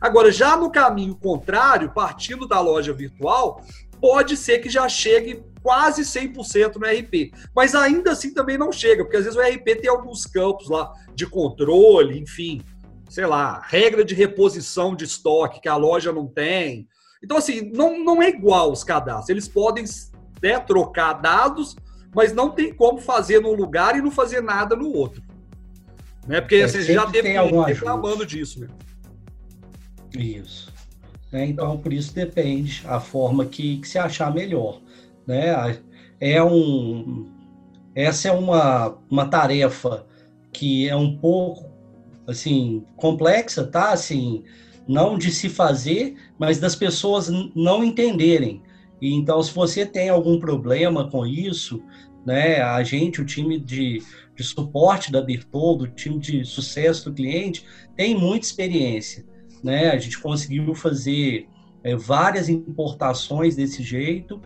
Agora, 0.00 0.32
já 0.32 0.56
no 0.56 0.70
caminho 0.70 1.14
contrário, 1.14 1.90
partindo 1.90 2.48
da 2.48 2.60
loja 2.60 2.92
virtual, 2.92 3.62
pode 4.00 4.36
ser 4.36 4.58
que 4.58 4.70
já 4.70 4.88
chegue 4.88 5.44
quase 5.64 6.02
100% 6.02 6.76
no 6.76 6.86
RP. 6.86 7.32
Mas 7.56 7.74
ainda 7.74 8.12
assim 8.12 8.34
também 8.34 8.58
não 8.58 8.70
chega, 8.70 9.02
porque 9.02 9.16
às 9.16 9.24
vezes 9.24 9.38
o 9.38 9.42
RP 9.42 9.80
tem 9.80 9.88
alguns 9.88 10.26
campos 10.26 10.68
lá 10.68 10.92
de 11.14 11.26
controle, 11.26 12.18
enfim, 12.18 12.60
sei 13.08 13.24
lá, 13.24 13.62
regra 13.66 14.04
de 14.04 14.14
reposição 14.14 14.94
de 14.94 15.04
estoque 15.04 15.62
que 15.62 15.68
a 15.68 15.76
loja 15.76 16.12
não 16.12 16.26
tem. 16.26 16.86
Então, 17.22 17.38
assim, 17.38 17.72
não, 17.74 18.04
não 18.04 18.22
é 18.22 18.28
igual 18.28 18.70
os 18.70 18.84
cadastros. 18.84 19.30
Eles 19.30 19.48
podem 19.48 19.84
né, 20.42 20.60
trocar 20.60 21.14
dados, 21.14 21.74
mas 22.14 22.34
não 22.34 22.50
tem 22.50 22.70
como 22.70 23.00
fazer 23.00 23.40
num 23.40 23.54
lugar 23.54 23.96
e 23.96 24.02
não 24.02 24.10
fazer 24.10 24.42
nada 24.42 24.76
no 24.76 24.92
outro. 24.92 25.22
Né? 26.26 26.42
Porque 26.42 26.56
é, 26.56 26.64
assim, 26.64 26.82
já 26.82 27.06
teve 27.06 27.30
reclamando 27.30 28.26
disso. 28.26 28.60
Né? 28.60 28.68
Isso. 30.14 30.70
Né? 31.32 31.46
Então, 31.46 31.78
por 31.78 31.90
isso 31.90 32.14
depende 32.14 32.82
a 32.86 33.00
forma 33.00 33.46
que, 33.46 33.78
que 33.78 33.88
se 33.88 33.98
achar 33.98 34.32
melhor. 34.32 34.83
Né? 35.26 35.78
É 36.20 36.42
um, 36.42 37.26
essa 37.94 38.28
é 38.28 38.32
uma, 38.32 38.98
uma 39.10 39.26
tarefa 39.26 40.06
que 40.52 40.88
é 40.88 40.94
um 40.96 41.16
pouco 41.16 41.70
assim 42.26 42.84
complexa, 42.96 43.64
tá? 43.64 43.92
Assim, 43.92 44.44
não 44.86 45.18
de 45.18 45.30
se 45.30 45.48
fazer, 45.48 46.16
mas 46.38 46.58
das 46.58 46.74
pessoas 46.74 47.28
não 47.54 47.84
entenderem. 47.84 48.62
E 49.00 49.12
então, 49.12 49.42
se 49.42 49.52
você 49.52 49.84
tem 49.84 50.08
algum 50.08 50.38
problema 50.38 51.10
com 51.10 51.26
isso, 51.26 51.82
né, 52.24 52.62
a 52.62 52.82
gente, 52.82 53.20
o 53.20 53.24
time 53.24 53.58
de, 53.58 54.02
de 54.34 54.44
suporte 54.44 55.12
da 55.12 55.20
Bertoldo, 55.20 55.84
o 55.84 55.88
time 55.88 56.18
de 56.18 56.44
sucesso 56.44 57.10
do 57.10 57.14
cliente, 57.14 57.66
tem 57.96 58.16
muita 58.16 58.46
experiência 58.46 59.26
né? 59.64 59.88
A 59.88 59.96
gente 59.96 60.18
conseguiu 60.18 60.74
fazer 60.74 61.48
é, 61.84 61.94
várias 61.94 62.48
importações 62.48 63.54
desse 63.54 63.82
jeito 63.82 64.40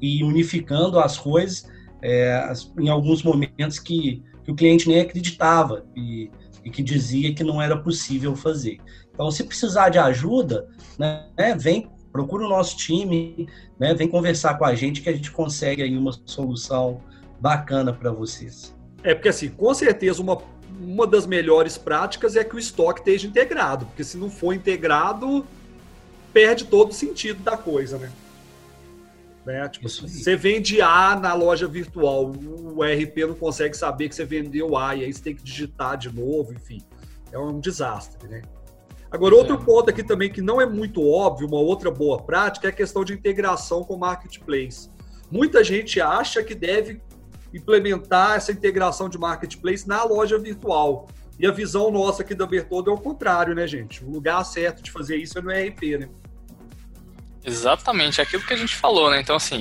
e 0.00 0.24
unificando 0.24 0.98
as 0.98 1.18
coisas 1.18 1.66
é, 2.02 2.50
em 2.78 2.88
alguns 2.88 3.22
momentos 3.22 3.78
que, 3.78 4.22
que, 4.44 4.50
o 4.50 4.54
cliente 4.54 4.88
nem 4.88 5.00
acreditava. 5.00 5.84
E 5.94 6.30
e 6.64 6.70
que 6.70 6.82
dizia 6.82 7.32
que 7.34 7.44
não 7.44 7.60
era 7.60 7.76
possível 7.76 8.34
fazer. 8.34 8.78
Então, 9.12 9.30
se 9.30 9.44
precisar 9.44 9.90
de 9.90 9.98
ajuda, 9.98 10.66
né, 10.98 11.28
vem, 11.58 11.90
procura 12.10 12.46
o 12.46 12.48
nosso 12.48 12.76
time, 12.76 13.46
né, 13.78 13.94
vem 13.94 14.08
conversar 14.08 14.54
com 14.54 14.64
a 14.64 14.74
gente 14.74 15.02
que 15.02 15.08
a 15.08 15.12
gente 15.12 15.30
consegue 15.30 15.82
aí 15.82 15.96
uma 15.96 16.12
solução 16.24 17.02
bacana 17.40 17.92
para 17.92 18.10
vocês. 18.10 18.74
É, 19.02 19.14
porque 19.14 19.28
assim, 19.28 19.50
com 19.50 19.72
certeza 19.74 20.22
uma, 20.22 20.38
uma 20.80 21.06
das 21.06 21.26
melhores 21.26 21.76
práticas 21.76 22.34
é 22.34 22.42
que 22.42 22.56
o 22.56 22.58
estoque 22.58 23.00
esteja 23.00 23.26
integrado, 23.26 23.84
porque 23.86 24.02
se 24.02 24.16
não 24.16 24.30
for 24.30 24.54
integrado, 24.54 25.44
perde 26.34 26.64
todo 26.64 26.90
o 26.90 26.94
sentido 26.94 27.42
da 27.42 27.56
coisa, 27.56 27.96
né? 27.96 28.12
Né? 29.46 29.68
Tipo, 29.68 29.88
você 29.88 30.36
vende 30.36 30.80
A 30.80 31.18
na 31.20 31.34
loja 31.34 31.68
virtual, 31.68 32.32
o 32.32 32.82
RP 32.82 33.26
não 33.28 33.34
consegue 33.34 33.76
saber 33.76 34.08
que 34.08 34.14
você 34.14 34.24
vendeu 34.24 34.76
A, 34.76 34.96
e 34.96 35.04
aí 35.04 35.12
você 35.12 35.22
tem 35.22 35.36
que 35.36 35.42
digitar 35.42 35.96
de 35.96 36.12
novo, 36.12 36.52
enfim. 36.52 36.82
É 37.30 37.38
um 37.38 37.60
desastre, 37.60 38.26
né? 38.28 38.42
Agora, 39.10 39.34
outro 39.34 39.58
ponto 39.58 39.90
aqui 39.90 40.02
também 40.02 40.32
que 40.32 40.40
não 40.40 40.60
é 40.60 40.66
muito 40.66 41.06
óbvio, 41.06 41.46
uma 41.46 41.60
outra 41.60 41.90
boa 41.90 42.20
prática, 42.20 42.66
é 42.66 42.70
a 42.70 42.72
questão 42.72 43.04
de 43.04 43.12
integração 43.12 43.84
com 43.84 43.94
o 43.94 43.98
marketplace. 43.98 44.90
Muita 45.30 45.62
gente 45.62 46.00
acha 46.00 46.42
que 46.42 46.54
deve 46.54 47.00
implementar 47.52 48.36
essa 48.36 48.50
integração 48.50 49.08
de 49.08 49.18
marketplace 49.18 49.86
na 49.86 50.02
loja 50.02 50.38
virtual. 50.38 51.06
E 51.38 51.46
a 51.46 51.52
visão 51.52 51.90
nossa 51.90 52.22
aqui 52.22 52.34
da 52.34 52.46
Bertoldo 52.46 52.90
é 52.90 52.94
o 52.94 52.98
contrário, 52.98 53.54
né, 53.54 53.66
gente? 53.66 54.04
O 54.04 54.10
lugar 54.10 54.42
certo 54.44 54.82
de 54.82 54.90
fazer 54.90 55.16
isso 55.16 55.38
é 55.38 55.42
no 55.42 55.50
RP, 55.50 55.98
né? 55.98 56.08
Exatamente, 57.44 58.20
aquilo 58.20 58.42
que 58.42 58.54
a 58.54 58.56
gente 58.56 58.74
falou, 58.74 59.10
né? 59.10 59.20
Então, 59.20 59.36
assim, 59.36 59.60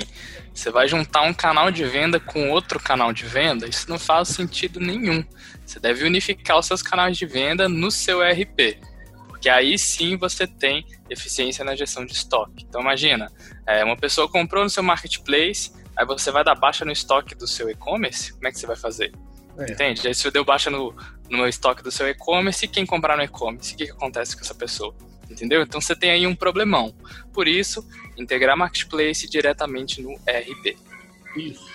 você 0.53 0.71
vai 0.71 0.87
juntar 0.87 1.23
um 1.23 1.33
canal 1.33 1.69
de 1.69 1.83
venda 1.83 2.19
com 2.19 2.49
outro 2.49 2.79
canal 2.79 3.11
de 3.11 3.25
venda, 3.25 3.67
isso 3.67 3.89
não 3.89 3.99
faz 3.99 4.29
sentido 4.29 4.79
nenhum. 4.79 5.23
Você 5.65 5.79
deve 5.79 6.05
unificar 6.05 6.57
os 6.57 6.65
seus 6.65 6.81
canais 6.81 7.17
de 7.17 7.25
venda 7.25 7.67
no 7.67 7.91
seu 7.91 8.23
ERP, 8.23 8.79
porque 9.27 9.49
aí 9.49 9.77
sim 9.77 10.15
você 10.15 10.47
tem 10.47 10.85
eficiência 11.09 11.65
na 11.65 11.75
gestão 11.75 12.05
de 12.05 12.13
estoque. 12.13 12.65
Então, 12.67 12.79
imagina, 12.79 13.31
é, 13.67 13.83
uma 13.83 13.97
pessoa 13.97 14.29
comprou 14.29 14.63
no 14.63 14.69
seu 14.69 14.83
marketplace, 14.83 15.73
aí 15.95 16.05
você 16.05 16.31
vai 16.31 16.43
dar 16.43 16.55
baixa 16.55 16.85
no 16.85 16.91
estoque 16.91 17.35
do 17.35 17.47
seu 17.47 17.69
e-commerce, 17.69 18.31
como 18.33 18.47
é 18.47 18.51
que 18.51 18.59
você 18.59 18.67
vai 18.67 18.77
fazer? 18.77 19.11
É. 19.57 19.71
Entende? 19.71 20.07
Aí 20.07 20.13
você 20.13 20.31
deu 20.31 20.45
baixa 20.45 20.69
no, 20.69 20.95
no 21.29 21.47
estoque 21.47 21.83
do 21.83 21.91
seu 21.91 22.07
e-commerce, 22.07 22.63
e 22.63 22.67
quem 22.67 22.85
comprar 22.85 23.17
no 23.17 23.23
e-commerce, 23.23 23.73
o 23.73 23.77
que, 23.77 23.85
que 23.85 23.91
acontece 23.91 24.35
com 24.35 24.41
essa 24.41 24.55
pessoa? 24.55 24.95
Entendeu? 25.33 25.61
Então 25.61 25.81
você 25.81 25.95
tem 25.95 26.11
aí 26.11 26.25
um 26.25 26.35
problemão. 26.35 26.93
Por 27.33 27.47
isso, 27.47 27.85
integrar 28.17 28.57
Marketplace 28.57 29.29
diretamente 29.29 30.01
no 30.01 30.13
RP. 30.13 30.77
Isso. 31.35 31.73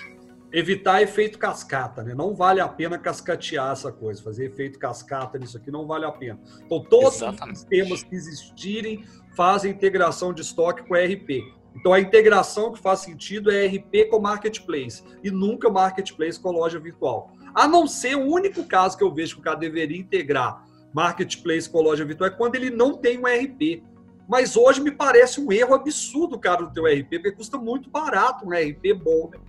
Evitar 0.51 1.03
efeito 1.03 1.37
cascata, 1.37 2.01
né? 2.01 2.15
Não 2.15 2.33
vale 2.33 2.59
a 2.59 2.67
pena 2.67 2.97
cascatear 2.97 3.71
essa 3.71 3.91
coisa, 3.91 4.23
fazer 4.23 4.45
efeito 4.45 4.79
cascata 4.79 5.37
nisso 5.37 5.57
aqui 5.57 5.69
não 5.69 5.85
vale 5.85 6.05
a 6.05 6.11
pena. 6.11 6.39
Então, 6.65 6.83
todos 6.83 7.17
Exatamente. 7.17 7.55
os 7.55 7.59
sistemas 7.59 8.03
que 8.03 8.15
existirem 8.15 9.05
fazem 9.35 9.71
integração 9.71 10.33
de 10.33 10.41
estoque 10.41 10.87
com 10.87 10.95
RP. 10.95 11.43
Então, 11.75 11.93
a 11.93 11.99
integração 11.99 12.73
que 12.73 12.81
faz 12.81 13.01
sentido 13.01 13.51
é 13.51 13.67
RP 13.67 14.09
com 14.09 14.19
Marketplace 14.19 15.03
e 15.23 15.29
nunca 15.29 15.69
Marketplace 15.69 16.39
com 16.39 16.51
loja 16.51 16.79
virtual. 16.79 17.31
A 17.53 17.67
não 17.67 17.87
ser 17.87 18.15
o 18.15 18.25
único 18.25 18.63
caso 18.63 18.97
que 18.97 19.03
eu 19.03 19.13
vejo 19.13 19.35
que 19.35 19.41
o 19.41 19.43
cara 19.43 19.57
deveria 19.57 19.97
integrar 19.97 20.67
marketplace 20.93 21.69
com 21.69 21.81
loja 21.81 22.05
virtual 22.05 22.29
é 22.29 22.33
quando 22.33 22.55
ele 22.55 22.69
não 22.69 22.97
tem 22.97 23.17
um 23.17 23.23
RP. 23.23 23.83
Mas 24.27 24.55
hoje 24.55 24.79
me 24.79 24.91
parece 24.91 25.41
um 25.41 25.51
erro 25.51 25.73
absurdo, 25.73 26.37
cara, 26.37 26.63
do 26.63 26.71
teu 26.71 26.85
RP, 26.85 27.09
porque 27.09 27.31
custa 27.31 27.57
muito 27.57 27.89
barato 27.89 28.45
um 28.45 28.51
RP 28.51 28.93
bom, 28.93 29.29
né? 29.31 29.39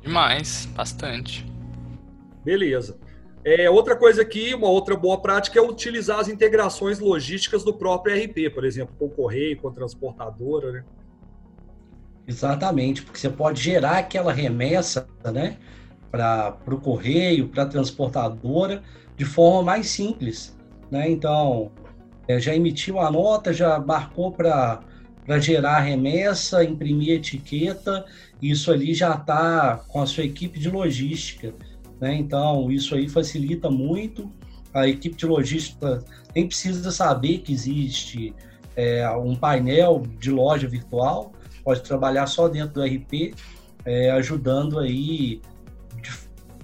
Demais, 0.00 0.66
bastante. 0.66 1.44
Beleza. 2.44 2.98
É, 3.44 3.70
outra 3.70 3.96
coisa 3.96 4.22
aqui, 4.22 4.54
uma 4.54 4.68
outra 4.68 4.94
boa 4.94 5.20
prática 5.20 5.58
é 5.58 5.62
utilizar 5.62 6.20
as 6.20 6.28
integrações 6.28 6.98
logísticas 6.98 7.64
do 7.64 7.72
próprio 7.72 8.14
RP, 8.14 8.54
por 8.54 8.64
exemplo, 8.64 8.94
com 8.98 9.06
o 9.06 9.10
correio, 9.10 9.58
com 9.58 9.68
a 9.68 9.72
transportadora, 9.72 10.72
né? 10.72 10.84
Exatamente, 12.26 13.02
porque 13.02 13.18
você 13.18 13.30
pode 13.30 13.60
gerar 13.60 13.98
aquela 13.98 14.32
remessa, 14.32 15.08
né, 15.32 15.56
para 16.10 16.56
o 16.68 16.80
correio, 16.80 17.48
para 17.48 17.64
a 17.64 17.66
transportadora, 17.66 18.82
de 19.20 19.26
forma 19.26 19.62
mais 19.62 19.90
simples. 19.90 20.56
Né? 20.90 21.10
Então, 21.10 21.70
é, 22.26 22.40
já 22.40 22.54
emitiu 22.54 22.98
a 22.98 23.10
nota, 23.10 23.52
já 23.52 23.78
marcou 23.78 24.32
para 24.32 24.80
gerar 25.38 25.80
remessa, 25.80 26.64
imprimir 26.64 27.16
etiqueta, 27.16 28.06
isso 28.40 28.72
ali 28.72 28.94
já 28.94 29.12
está 29.14 29.84
com 29.88 30.00
a 30.00 30.06
sua 30.06 30.24
equipe 30.24 30.58
de 30.58 30.70
logística. 30.70 31.52
Né? 32.00 32.14
Então, 32.14 32.72
isso 32.72 32.94
aí 32.94 33.10
facilita 33.10 33.70
muito. 33.70 34.32
A 34.72 34.88
equipe 34.88 35.14
de 35.14 35.26
logística 35.26 36.02
nem 36.34 36.46
precisa 36.46 36.90
saber 36.90 37.40
que 37.40 37.52
existe 37.52 38.34
é, 38.74 39.06
um 39.10 39.36
painel 39.36 40.02
de 40.18 40.30
loja 40.30 40.66
virtual, 40.66 41.32
pode 41.62 41.82
trabalhar 41.82 42.26
só 42.26 42.48
dentro 42.48 42.80
do 42.80 42.82
RP, 42.82 43.34
é, 43.84 44.12
ajudando 44.12 44.78
aí 44.78 45.42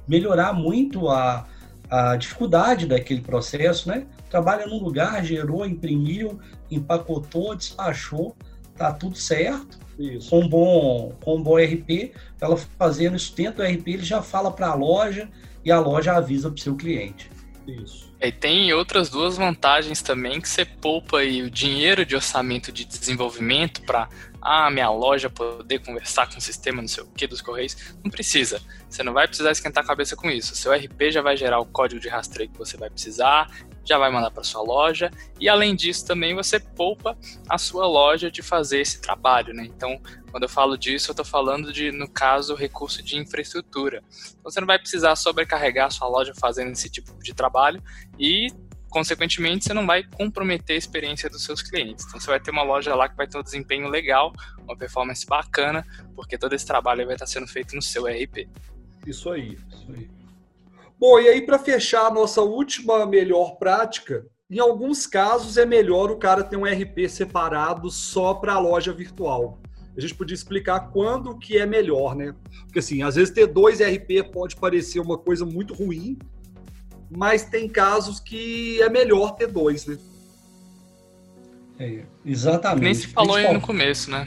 melhorar 0.09 0.55
muito 0.55 1.11
a, 1.11 1.47
a 1.91 2.17
dificuldade 2.17 2.87
daquele 2.87 3.21
processo, 3.21 3.89
né? 3.89 4.07
Trabalha 4.29 4.67
num 4.67 4.83
lugar, 4.83 5.25
gerou, 5.25 5.65
imprimiu, 5.65 6.39
empacotou, 6.71 7.55
despachou, 7.55 8.37
tá 8.77 8.93
tudo 8.93 9.17
certo. 9.17 9.79
Isso. 9.99 10.29
Com 10.29 10.41
um 10.41 10.49
bom, 10.49 11.13
com 11.23 11.37
um 11.37 11.43
bom 11.43 11.57
RP, 11.57 12.13
ela 12.41 12.57
fazendo 12.57 13.17
isso 13.17 13.35
dentro 13.35 13.57
do 13.57 13.63
RP, 13.63 13.89
ele 13.89 14.05
já 14.05 14.21
fala 14.21 14.51
para 14.51 14.69
a 14.69 14.75
loja 14.75 15.29
e 15.65 15.71
a 15.73 15.81
loja 15.81 16.15
avisa 16.15 16.51
para 16.51 16.59
o 16.59 16.61
seu 16.61 16.77
cliente. 16.77 17.31
Isso. 17.67 18.15
E 18.21 18.31
tem 18.31 18.73
outras 18.73 19.11
duas 19.11 19.37
vantagens 19.37 20.01
também 20.01 20.41
que 20.41 20.49
você 20.49 20.65
poupa 20.65 21.19
aí 21.19 21.43
o 21.43 21.51
dinheiro 21.51 22.07
de 22.07 22.15
orçamento 22.15 22.71
de 22.71 22.85
desenvolvimento 22.85 23.83
para 23.83 24.09
ah, 24.41 24.71
minha 24.71 24.89
loja 24.91 25.29
poder 25.29 25.81
conversar 25.81 26.29
com 26.31 26.39
o 26.39 26.41
sistema, 26.41 26.81
não 26.81 26.89
sei 26.89 27.03
o 27.03 27.07
que, 27.09 27.27
dos 27.27 27.43
Correios. 27.43 27.77
Não 28.05 28.11
precisa. 28.11 28.61
Você 28.89 29.03
não 29.03 29.13
vai 29.13 29.27
precisar 29.27 29.51
esquentar 29.51 29.83
a 29.83 29.87
cabeça 29.87 30.15
com 30.15 30.31
isso. 30.31 30.55
Seu 30.55 30.73
RP 30.73 31.11
já 31.11 31.21
vai 31.21 31.37
gerar 31.37 31.59
o 31.59 31.67
código 31.67 32.01
de 32.01 32.09
rastreio 32.09 32.49
que 32.49 32.57
você 32.57 32.77
vai 32.77 32.89
precisar, 32.89 33.51
já 33.87 33.99
vai 33.99 34.11
mandar 34.11 34.31
para 34.31 34.43
sua 34.43 34.63
loja. 34.63 35.11
E 35.41 35.49
além 35.49 35.75
disso, 35.75 36.07
também 36.07 36.35
você 36.35 36.59
poupa 36.59 37.17
a 37.49 37.57
sua 37.57 37.87
loja 37.87 38.31
de 38.31 38.43
fazer 38.43 38.81
esse 38.81 39.01
trabalho, 39.01 39.55
né? 39.55 39.65
Então, 39.65 40.01
quando 40.31 40.43
eu 40.43 40.49
falo 40.49 40.77
disso, 40.77 41.11
eu 41.11 41.13
estou 41.13 41.25
falando 41.25 41.73
de, 41.73 41.93
no 41.93 42.09
caso, 42.09 42.55
recurso 42.55 43.03
de 43.03 43.17
infraestrutura. 43.17 44.03
Então, 44.39 44.51
você 44.51 44.61
não 44.61 44.67
vai 44.67 44.79
precisar 44.79 45.15
sobrecarregar 45.17 45.87
a 45.87 45.91
sua 45.91 46.09
loja 46.09 46.33
fazendo 46.39 46.73
esse 46.73 46.91
tipo 46.91 47.13
de 47.23 47.33
trabalho 47.33 47.83
e 48.19 48.49
consequentemente, 48.89 49.65
você 49.65 49.75
não 49.75 49.87
vai 49.87 50.05
comprometer 50.05 50.75
a 50.75 50.79
experiência 50.79 51.29
dos 51.29 51.45
seus 51.45 51.61
clientes. 51.61 52.07
Então, 52.07 52.19
você 52.19 52.29
vai 52.29 52.41
ter 52.41 52.51
uma 52.51 52.63
loja 52.63 52.95
lá 52.95 53.07
que 53.09 53.17
vai 53.17 53.27
ter 53.27 53.37
um 53.37 53.43
desempenho 53.43 53.89
legal, 53.89 54.33
uma 54.63 54.75
performance 54.75 55.27
bacana, 55.27 55.87
porque 56.15 56.39
todo 56.39 56.55
esse 56.55 56.65
trabalho 56.65 57.05
vai 57.05 57.15
estar 57.15 57.27
sendo 57.27 57.47
feito 57.47 57.77
no 57.77 57.83
seu 57.83 58.07
RP. 58.07 58.49
Isso 59.07 59.31
aí, 59.31 59.59
isso 59.71 59.93
aí. 59.95 60.09
Bom, 60.99 61.21
e 61.21 61.29
aí 61.29 61.43
para 61.43 61.59
fechar 61.59 62.07
a 62.07 62.11
nossa 62.11 62.41
última 62.41 63.05
melhor 63.05 63.57
prática, 63.57 64.27
em 64.51 64.59
alguns 64.59 65.07
casos 65.07 65.59
é 65.59 65.67
melhor 65.67 66.11
o 66.11 66.17
cara 66.17 66.43
ter 66.43 66.57
um 66.57 66.65
RP 66.65 67.09
separado 67.09 67.91
só 67.91 68.33
para 68.33 68.55
a 68.55 68.59
loja 68.59 68.93
virtual. 68.93 69.61
A 69.97 70.01
gente 70.01 70.15
podia 70.15 70.35
explicar 70.35 70.91
quando 70.91 71.39
que 71.39 71.59
é 71.59 71.67
melhor, 71.67 72.15
né? 72.15 72.35
Porque 72.65 72.79
assim, 72.79 73.03
às 73.03 73.17
vezes 73.17 73.33
ter 73.33 73.47
dois 73.47 73.81
RP 73.81 74.31
pode 74.33 74.57
parecer 74.57 75.01
uma 75.01 75.19
coisa 75.19 75.45
muito 75.45 75.75
ruim, 75.75 76.19
mas 77.11 77.45
tem 77.45 77.69
casos 77.69 78.21
que 78.21 78.81
é 78.81 78.89
melhor 78.89 79.37
ter 79.37 79.49
dois, 79.49 79.87
né? 79.87 79.99
É, 81.79 82.05
exatamente. 82.25 82.85
Nem 82.85 82.95
se 82.95 83.07
falou 83.09 83.37
aí 83.37 83.53
no 83.53 83.61
começo, 83.61 84.11
né? 84.11 84.27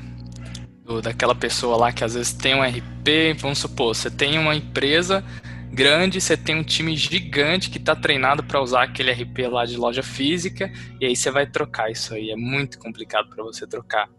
Do, 0.84 1.02
daquela 1.02 1.34
pessoa 1.34 1.78
lá 1.78 1.92
que 1.92 2.04
às 2.04 2.14
vezes 2.14 2.34
tem 2.34 2.56
um 2.56 2.64
RP, 2.64 3.40
vamos 3.40 3.60
supor, 3.60 3.96
você 3.96 4.10
tem 4.10 4.38
uma 4.38 4.56
empresa 4.56 5.24
grande, 5.72 6.20
você 6.20 6.36
tem 6.36 6.56
um 6.56 6.64
time 6.64 6.96
gigante 6.96 7.70
que 7.70 7.78
está 7.78 7.96
treinado 7.96 8.44
para 8.44 8.62
usar 8.62 8.84
aquele 8.84 9.12
RP 9.12 9.48
lá 9.50 9.66
de 9.66 9.78
loja 9.78 10.04
física, 10.04 10.72
e 11.00 11.06
aí 11.06 11.16
você 11.16 11.32
vai 11.32 11.46
trocar 11.46 11.92
isso 11.92 12.14
aí. 12.14 12.32
É 12.32 12.36
muito 12.36 12.80
complicado 12.80 13.30
para 13.30 13.44
você 13.44 13.66
trocar. 13.68 14.10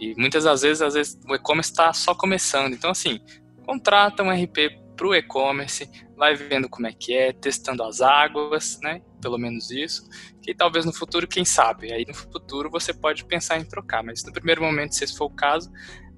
E 0.00 0.14
muitas 0.16 0.44
das 0.44 0.62
vezes, 0.62 0.82
às 0.82 0.94
vezes, 0.94 1.18
o 1.28 1.34
e-commerce 1.34 1.70
está 1.70 1.92
só 1.92 2.14
começando. 2.14 2.72
Então, 2.72 2.90
assim, 2.90 3.20
contrata 3.66 4.22
um 4.22 4.30
RP 4.30 4.78
para 4.96 5.06
o 5.06 5.14
e-commerce, 5.14 5.88
vai 6.16 6.34
vendo 6.34 6.68
como 6.68 6.86
é 6.86 6.92
que 6.92 7.14
é, 7.14 7.32
testando 7.32 7.84
as 7.84 8.00
águas, 8.00 8.78
né? 8.82 9.00
Pelo 9.22 9.38
menos 9.38 9.70
isso. 9.70 10.02
Que 10.42 10.52
talvez 10.52 10.84
no 10.84 10.92
futuro, 10.92 11.26
quem 11.26 11.44
sabe, 11.44 11.92
aí 11.92 12.04
no 12.06 12.14
futuro 12.14 12.68
você 12.68 12.92
pode 12.92 13.24
pensar 13.24 13.58
em 13.58 13.64
trocar, 13.64 14.02
mas 14.02 14.24
no 14.24 14.32
primeiro 14.32 14.62
momento, 14.62 14.94
se 14.94 15.04
esse 15.04 15.16
for 15.16 15.26
o 15.26 15.30
caso, 15.30 15.70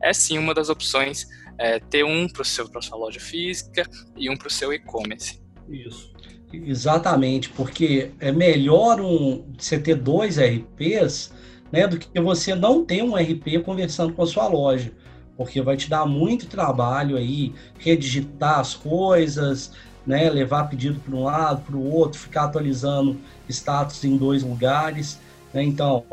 é 0.02 0.12
sim 0.12 0.38
uma 0.38 0.54
das 0.54 0.68
opções 0.68 1.26
é, 1.58 1.78
ter 1.78 2.04
um 2.04 2.28
para 2.28 2.42
a 2.42 2.82
sua 2.82 2.96
loja 2.96 3.20
física 3.20 3.88
e 4.16 4.30
um 4.30 4.36
para 4.36 4.48
o 4.48 4.50
seu 4.50 4.72
e-commerce. 4.72 5.40
Isso. 5.68 6.10
Exatamente, 6.52 7.48
porque 7.50 8.10
é 8.18 8.32
melhor 8.32 9.00
um, 9.00 9.52
você 9.56 9.78
ter 9.78 9.94
dois 9.94 10.36
RPs 10.36 11.32
né, 11.70 11.86
do 11.86 11.96
que 11.96 12.20
você 12.20 12.54
não 12.54 12.84
ter 12.84 13.04
um 13.04 13.14
RP 13.14 13.62
conversando 13.64 14.12
com 14.12 14.22
a 14.22 14.26
sua 14.26 14.48
loja 14.48 14.92
porque 15.40 15.62
vai 15.62 15.74
te 15.74 15.88
dar 15.88 16.04
muito 16.04 16.46
trabalho 16.46 17.16
aí, 17.16 17.54
redigitar 17.78 18.58
as 18.58 18.74
coisas, 18.74 19.72
né, 20.06 20.28
levar 20.28 20.68
pedido 20.68 21.00
para 21.00 21.16
um 21.16 21.24
lado, 21.24 21.62
para 21.62 21.76
o 21.76 21.90
outro, 21.90 22.20
ficar 22.20 22.44
atualizando 22.44 23.18
status 23.48 24.04
em 24.04 24.18
dois 24.18 24.42
lugares. 24.42 25.18
Né? 25.54 25.62
Então, 25.62 26.04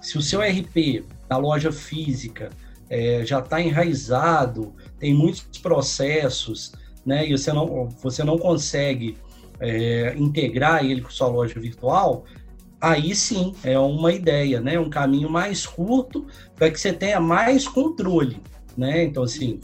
se 0.00 0.16
o 0.16 0.22
seu 0.22 0.40
RP 0.40 1.04
na 1.28 1.36
loja 1.36 1.70
física 1.70 2.48
é, 2.90 3.24
já 3.24 3.38
está 3.38 3.60
enraizado, 3.60 4.74
tem 4.98 5.14
muitos 5.14 5.46
processos, 5.62 6.72
né, 7.06 7.26
e 7.26 7.38
você 7.38 7.52
não, 7.52 7.88
você 8.02 8.24
não 8.24 8.36
consegue 8.36 9.16
é, 9.60 10.14
integrar 10.18 10.84
ele 10.84 11.00
com 11.00 11.08
sua 11.08 11.28
loja 11.28 11.58
virtual, 11.60 12.24
aí 12.80 13.14
sim 13.14 13.54
é 13.62 13.78
uma 13.78 14.12
ideia, 14.12 14.60
né, 14.60 14.78
um 14.78 14.90
caminho 14.90 15.30
mais 15.30 15.64
curto 15.64 16.26
para 16.56 16.68
que 16.68 16.80
você 16.80 16.92
tenha 16.92 17.20
mais 17.20 17.68
controle, 17.68 18.38
né? 18.76 19.04
Então 19.04 19.22
assim, 19.22 19.60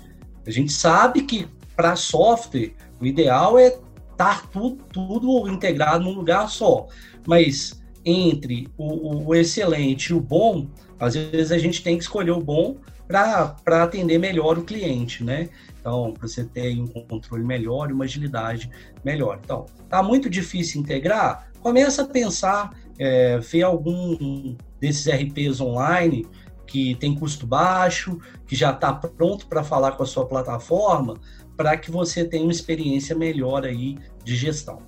a 0.46 0.50
gente 0.50 0.72
sabe 0.72 1.22
que 1.22 1.48
para 1.74 1.96
software 1.96 2.74
o 3.00 3.06
ideal 3.06 3.58
é 3.58 3.66
estar 3.66 4.42
tá 4.42 4.48
tudo, 4.52 4.84
tudo 4.92 5.48
integrado 5.48 6.04
num 6.04 6.14
lugar 6.14 6.48
só, 6.48 6.86
mas 7.26 7.82
entre 8.04 8.68
o, 8.78 9.26
o 9.26 9.34
excelente 9.34 10.10
e 10.10 10.14
o 10.14 10.20
bom, 10.20 10.68
às 11.00 11.14
vezes 11.14 11.50
a 11.50 11.58
gente 11.58 11.82
tem 11.82 11.96
que 11.96 12.04
escolher 12.04 12.30
o 12.30 12.40
bom 12.40 12.76
para 13.06 13.82
atender 13.82 14.18
melhor 14.18 14.58
o 14.58 14.64
cliente, 14.64 15.22
né? 15.22 15.48
Então, 15.80 16.12
para 16.12 16.26
você 16.26 16.44
ter 16.44 16.78
um 16.80 16.86
controle 16.86 17.44
melhor 17.44 17.92
uma 17.92 18.04
agilidade 18.04 18.70
melhor. 19.04 19.38
Então, 19.42 19.66
tá 19.88 20.02
muito 20.02 20.28
difícil 20.28 20.80
integrar? 20.80 21.48
Começa 21.60 22.02
a 22.02 22.06
pensar, 22.06 22.76
é, 22.98 23.38
ver 23.38 23.62
algum 23.62 24.56
desses 24.80 25.06
RPs 25.06 25.60
online 25.60 26.26
que 26.66 26.96
tem 26.96 27.14
custo 27.14 27.46
baixo, 27.46 28.18
que 28.46 28.56
já 28.56 28.72
está 28.72 28.92
pronto 28.92 29.46
para 29.46 29.62
falar 29.62 29.92
com 29.92 30.02
a 30.02 30.06
sua 30.06 30.26
plataforma, 30.26 31.14
para 31.56 31.76
que 31.76 31.90
você 31.90 32.24
tenha 32.24 32.42
uma 32.42 32.52
experiência 32.52 33.14
melhor 33.14 33.64
aí 33.64 33.96
de 34.24 34.34
gestão. 34.34 34.82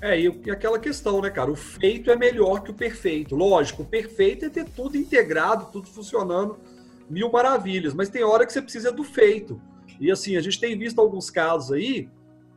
É, 0.00 0.20
e 0.20 0.50
aquela 0.50 0.78
questão, 0.78 1.20
né, 1.20 1.30
cara? 1.30 1.50
O 1.50 1.56
feito 1.56 2.10
é 2.10 2.16
melhor 2.16 2.62
que 2.62 2.70
o 2.70 2.74
perfeito. 2.74 3.34
Lógico, 3.34 3.82
o 3.82 3.86
perfeito 3.86 4.44
é 4.44 4.48
ter 4.48 4.64
tudo 4.64 4.96
integrado, 4.96 5.66
tudo 5.72 5.88
funcionando 5.88 6.58
mil 7.08 7.30
maravilhas, 7.30 7.94
mas 7.94 8.08
tem 8.08 8.22
hora 8.22 8.44
que 8.46 8.52
você 8.52 8.62
precisa 8.62 8.92
do 8.92 9.04
feito. 9.04 9.60
E 10.00 10.10
assim, 10.10 10.36
a 10.36 10.40
gente 10.40 10.60
tem 10.60 10.78
visto 10.78 11.00
alguns 11.00 11.30
casos 11.30 11.72
aí 11.72 12.08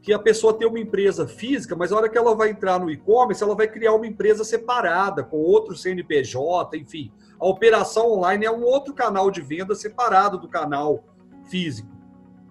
que 0.01 0.13
a 0.13 0.19
pessoa 0.19 0.53
tem 0.53 0.67
uma 0.67 0.79
empresa 0.79 1.27
física, 1.27 1.75
mas 1.75 1.91
a 1.91 1.97
hora 1.97 2.09
que 2.09 2.17
ela 2.17 2.33
vai 2.33 2.49
entrar 2.49 2.79
no 2.79 2.89
e-commerce, 2.89 3.43
ela 3.43 3.55
vai 3.55 3.67
criar 3.67 3.93
uma 3.93 4.07
empresa 4.07 4.43
separada, 4.43 5.23
com 5.23 5.37
outro 5.37 5.75
CNPJ, 5.75 6.77
enfim. 6.77 7.11
A 7.39 7.45
operação 7.45 8.11
online 8.11 8.45
é 8.45 8.51
um 8.51 8.63
outro 8.63 8.93
canal 8.93 9.29
de 9.29 9.41
venda 9.41 9.75
separado 9.75 10.37
do 10.37 10.47
canal 10.47 11.03
físico. 11.49 11.89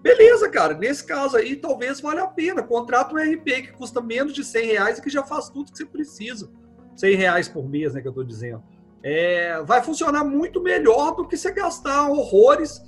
Beleza, 0.01 0.47
cara. 0.49 0.75
Nesse 0.75 1.05
caso 1.05 1.37
aí, 1.37 1.55
talvez 1.55 1.99
valha 1.99 2.23
a 2.23 2.27
pena. 2.27 2.63
Contrata 2.63 3.13
um 3.13 3.17
RP 3.17 3.43
que 3.43 3.73
custa 3.73 3.99
menos 3.99 4.33
de 4.33 4.43
100 4.43 4.65
reais 4.65 4.97
e 4.97 5.01
que 5.01 5.09
já 5.09 5.23
faz 5.23 5.49
tudo 5.49 5.71
que 5.71 5.77
você 5.77 5.85
precisa. 5.85 6.49
100 6.95 7.15
reais 7.15 7.49
por 7.49 7.67
mês, 7.67 7.93
né, 7.93 8.01
que 8.01 8.07
eu 8.07 8.11
estou 8.11 8.23
dizendo 8.23 8.63
é, 9.03 9.61
vai 9.63 9.81
funcionar 9.83 10.23
muito 10.23 10.61
melhor 10.61 11.15
do 11.15 11.27
que 11.27 11.37
você 11.37 11.51
gastar 11.51 12.09
horrores 12.09 12.83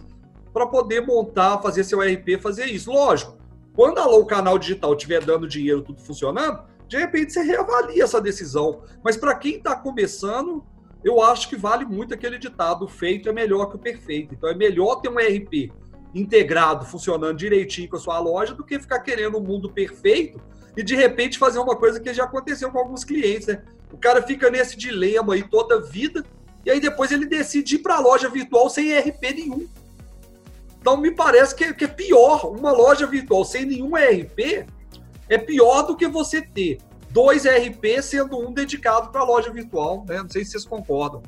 para 0.54 0.67
poder 0.67 1.06
montar, 1.06 1.60
fazer 1.60 1.84
seu 1.84 2.00
RP, 2.02 2.41
fazer 2.41 2.65
isso. 2.65 2.91
Lógico, 2.91 3.38
quando 3.74 4.00
a, 4.00 4.08
o 4.08 4.26
canal 4.26 4.58
digital 4.60 4.93
estiver 4.93 5.24
dando 5.24 5.47
dinheiro, 5.47 5.82
tudo 5.82 6.02
funcionando, 6.02 6.63
de 6.88 6.97
repente 6.97 7.32
você 7.32 7.41
reavalia 7.41 8.04
essa 8.04 8.19
decisão. 8.19 8.84
Mas 9.04 9.15
para 9.15 9.34
quem 9.36 9.56
está 9.56 9.76
começando, 9.76 10.63
eu 11.04 11.21
acho 11.21 11.47
que 11.47 11.56
vale 11.56 11.86
muito 11.86 12.13
aquele 12.13 12.38
ditado: 12.38 12.86
o 12.86 12.88
feito 12.88 13.30
é 13.30 13.32
melhor 13.32 13.67
que 13.67 13.78
o 13.78 13.80
perfeito. 13.80 14.34
Então 14.34 14.50
é 14.50 14.56
melhor 14.56 14.95
ter 14.95 15.10
um 15.10 15.15
RP 15.15 15.71
integrado, 16.13 16.86
funcionando 16.86 17.38
direitinho 17.38 17.89
com 17.89 17.95
a 17.95 18.00
sua 18.00 18.19
loja, 18.19 18.54
do 18.54 18.65
que 18.65 18.78
ficar 18.78 19.00
querendo 19.00 19.38
um 19.38 19.41
mundo 19.41 19.71
perfeito 19.71 20.41
e 20.76 20.84
de 20.84 20.95
repente 20.95 21.38
fazer 21.38 21.60
uma 21.60 21.76
coisa 21.76 22.00
que 22.00 22.13
já 22.13 22.26
aconteceu 22.26 22.71
com 22.71 22.80
alguns 22.80 23.04
clientes, 23.04 23.47
né? 23.47 23.63
O 23.92 23.98
cara 23.98 24.22
fica 24.22 24.50
nesse 24.50 24.78
dilema 24.78 25.34
aí 25.34 25.44
toda 25.44 25.76
a 25.76 25.82
vida, 25.82 26.24
e 26.66 26.72
aí 26.72 26.80
depois 26.80 27.12
ele 27.12 27.26
decide 27.26 27.76
ir 27.76 27.80
para 27.80 27.96
a 27.96 28.00
loja 28.00 28.30
virtual 28.30 28.70
sem 28.70 28.98
RP 28.98 29.34
nenhum. 29.34 29.68
Então 30.80 30.98
me 30.98 31.12
parece 31.12 31.56
que, 31.56 31.74
que 31.74 31.86
é 31.86 31.88
pior. 31.88 32.46
Uma 32.46 32.72
loja 32.72 33.06
virtual 33.06 33.46
sem 33.46 33.66
nenhum 33.66 33.96
RP 33.96 34.66
é 35.30 35.38
pior 35.38 35.84
do 35.84 35.96
que 35.96 36.08
você 36.08 36.42
ter 36.42 36.80
dois 37.12 37.46
RP 37.46 38.02
sendo 38.02 38.40
um 38.40 38.52
dedicado 38.52 39.12
para 39.12 39.22
a 39.22 39.26
loja 39.26 39.52
virtual. 39.52 40.04
Né? 40.08 40.22
Não 40.22 40.30
sei 40.30 40.44
se 40.44 40.52
vocês 40.52 40.66
concordam. 40.66 41.22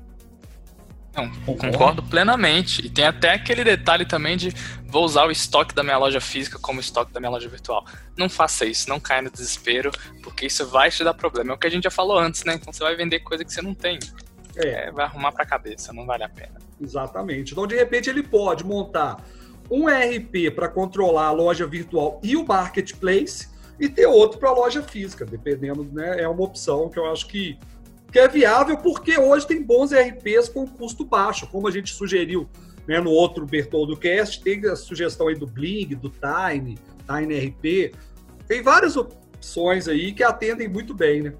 Não, 1.16 1.30
concordo 1.56 2.02
plenamente. 2.02 2.86
E 2.86 2.90
tem 2.90 3.06
até 3.06 3.34
aquele 3.34 3.64
detalhe 3.64 4.06
também 4.06 4.36
de 4.36 4.52
vou 4.88 5.06
usar 5.06 5.26
o 5.26 5.32
estoque 5.32 5.74
da 5.74 5.84
minha 5.84 5.98
loja 5.98 6.20
física 6.20 6.58
como 6.60 6.80
estoque 6.80 7.14
da 7.14 7.20
minha 7.20 7.30
loja 7.30 7.48
virtual. 7.48 7.86
Não 8.18 8.28
faça 8.28 8.66
isso, 8.66 8.90
não 8.90 9.00
caia 9.00 9.22
no 9.22 9.30
desespero, 9.30 9.92
porque 10.24 10.48
isso 10.48 10.66
vai 10.68 10.90
te 10.90 11.04
dar 11.04 11.14
problema. 11.14 11.52
É 11.52 11.54
o 11.56 11.58
que 11.58 11.68
a 11.68 11.70
gente 11.70 11.84
já 11.84 11.92
falou 11.92 12.18
antes, 12.18 12.44
né? 12.44 12.56
Então 12.56 12.74
você 12.74 12.84
vai 12.84 12.96
vender 12.96 13.20
coisa 13.20 13.46
que 13.46 13.54
você 13.54 13.62
não 13.62 13.76
tem. 13.76 14.00
É. 14.56 14.88
é 14.88 14.92
vai 14.92 15.06
arrumar 15.06 15.32
para 15.32 15.44
a 15.44 15.48
cabeça, 15.48 15.94
não 15.94 16.06
vale 16.06 16.24
a 16.24 16.30
pena. 16.30 16.60
Exatamente. 16.82 17.52
Então, 17.52 17.68
de 17.68 17.76
repente, 17.76 18.10
ele 18.10 18.24
pode 18.24 18.66
montar 18.66 19.24
um 19.70 19.88
RP 19.88 20.54
para 20.54 20.68
controlar 20.68 21.28
a 21.28 21.32
loja 21.32 21.66
virtual 21.66 22.20
e 22.24 22.36
o 22.36 22.46
marketplace 22.46 23.50
e 23.80 23.88
ter 23.90 24.06
outro 24.06 24.40
para 24.40 24.50
a 24.50 24.54
loja 24.54 24.82
física, 24.82 25.26
dependendo, 25.26 25.84
né? 25.92 26.22
É 26.22 26.28
uma 26.28 26.44
opção 26.44 26.90
que 26.90 27.00
eu 27.00 27.12
acho 27.12 27.28
que 27.28 27.58
que 28.14 28.20
é 28.20 28.28
viável 28.28 28.78
porque 28.78 29.18
hoje 29.18 29.48
tem 29.48 29.64
bons 29.64 29.92
RPs 29.92 30.48
com 30.48 30.68
custo 30.68 31.04
baixo, 31.04 31.48
como 31.48 31.68
a 31.68 31.72
gente 31.72 31.92
sugeriu 31.92 32.48
né, 32.88 33.02
no 33.02 33.10
outro 33.10 33.44
Bertoldo 33.44 33.98
Cast, 33.98 34.44
tem 34.44 34.64
a 34.68 34.76
sugestão 34.76 35.30
aí 35.30 35.36
do 35.36 35.48
Bling, 35.48 35.96
do 35.96 36.12
Time, 36.12 36.78
Time 37.08 37.36
RP, 37.36 37.96
tem 38.48 38.62
várias 38.62 38.96
opções 38.96 39.88
aí 39.88 40.14
que 40.14 40.24
atendem 40.24 40.68
muito 40.68 40.94
bem, 40.94 41.24
né? 41.24 41.34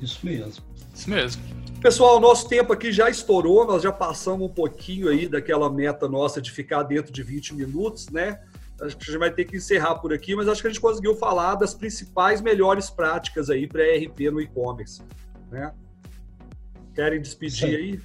Isso 0.00 0.26
mesmo. 0.26 0.64
Isso 0.92 1.08
mesmo. 1.08 1.40
Pessoal, 1.80 2.18
nosso 2.18 2.48
tempo 2.48 2.72
aqui 2.72 2.90
já 2.90 3.08
estourou, 3.08 3.64
nós 3.64 3.82
já 3.82 3.92
passamos 3.92 4.50
um 4.50 4.52
pouquinho 4.52 5.08
aí 5.08 5.28
daquela 5.28 5.70
meta 5.70 6.08
nossa 6.08 6.42
de 6.42 6.50
ficar 6.50 6.82
dentro 6.82 7.12
de 7.12 7.22
20 7.22 7.54
minutos, 7.54 8.08
né? 8.08 8.40
Acho 8.80 8.96
que 8.96 9.04
a 9.04 9.06
gente 9.06 9.18
vai 9.18 9.30
ter 9.30 9.44
que 9.44 9.58
encerrar 9.58 9.94
por 9.96 10.12
aqui, 10.12 10.34
mas 10.34 10.48
acho 10.48 10.60
que 10.60 10.66
a 10.66 10.70
gente 10.70 10.80
conseguiu 10.80 11.14
falar 11.14 11.54
das 11.54 11.72
principais 11.72 12.40
melhores 12.40 12.90
práticas 12.90 13.48
aí 13.48 13.68
para 13.68 13.84
RP 13.84 14.28
no 14.32 14.40
e-commerce. 14.40 15.00
Né? 15.52 15.70
Querem 16.94 17.20
despedir 17.20 17.76
aí? 17.76 18.00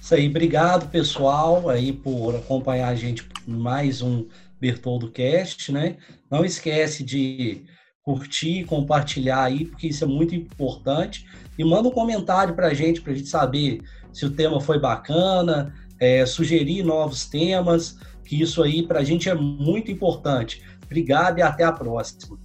Isso 0.00 0.14
aí, 0.14 0.26
obrigado 0.26 0.88
pessoal 0.88 1.68
aí 1.68 1.92
por 1.92 2.34
acompanhar 2.34 2.88
a 2.88 2.94
gente 2.94 3.28
mais 3.46 4.00
um 4.00 4.26
Bertoldo 4.58 5.10
Cast, 5.10 5.70
né? 5.70 5.98
Não 6.30 6.46
esquece 6.46 7.04
de 7.04 7.62
curtir, 8.02 8.64
compartilhar 8.64 9.44
aí, 9.44 9.66
porque 9.66 9.88
isso 9.88 10.02
é 10.04 10.06
muito 10.06 10.34
importante. 10.34 11.26
E 11.58 11.64
manda 11.64 11.88
um 11.88 11.92
comentário 11.92 12.54
para 12.54 12.68
a 12.68 12.74
gente, 12.74 13.02
para 13.02 13.12
a 13.12 13.16
gente 13.16 13.28
saber 13.28 13.82
se 14.10 14.24
o 14.24 14.30
tema 14.30 14.58
foi 14.58 14.78
bacana, 14.78 15.74
é, 16.00 16.24
sugerir 16.24 16.82
novos 16.82 17.26
temas, 17.26 17.98
que 18.24 18.40
isso 18.40 18.62
aí 18.62 18.82
para 18.82 19.00
a 19.00 19.04
gente 19.04 19.28
é 19.28 19.34
muito 19.34 19.90
importante. 19.90 20.62
Obrigado 20.84 21.38
e 21.38 21.42
até 21.42 21.64
a 21.64 21.72
próxima. 21.72 22.38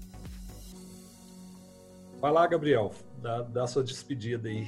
Vai 2.19 2.31
lá, 2.31 2.45
Gabriel 2.45 2.91
dá, 3.21 3.41
dá 3.41 3.67
sua 3.67 3.83
despedida 3.83 4.49
aí. 4.49 4.67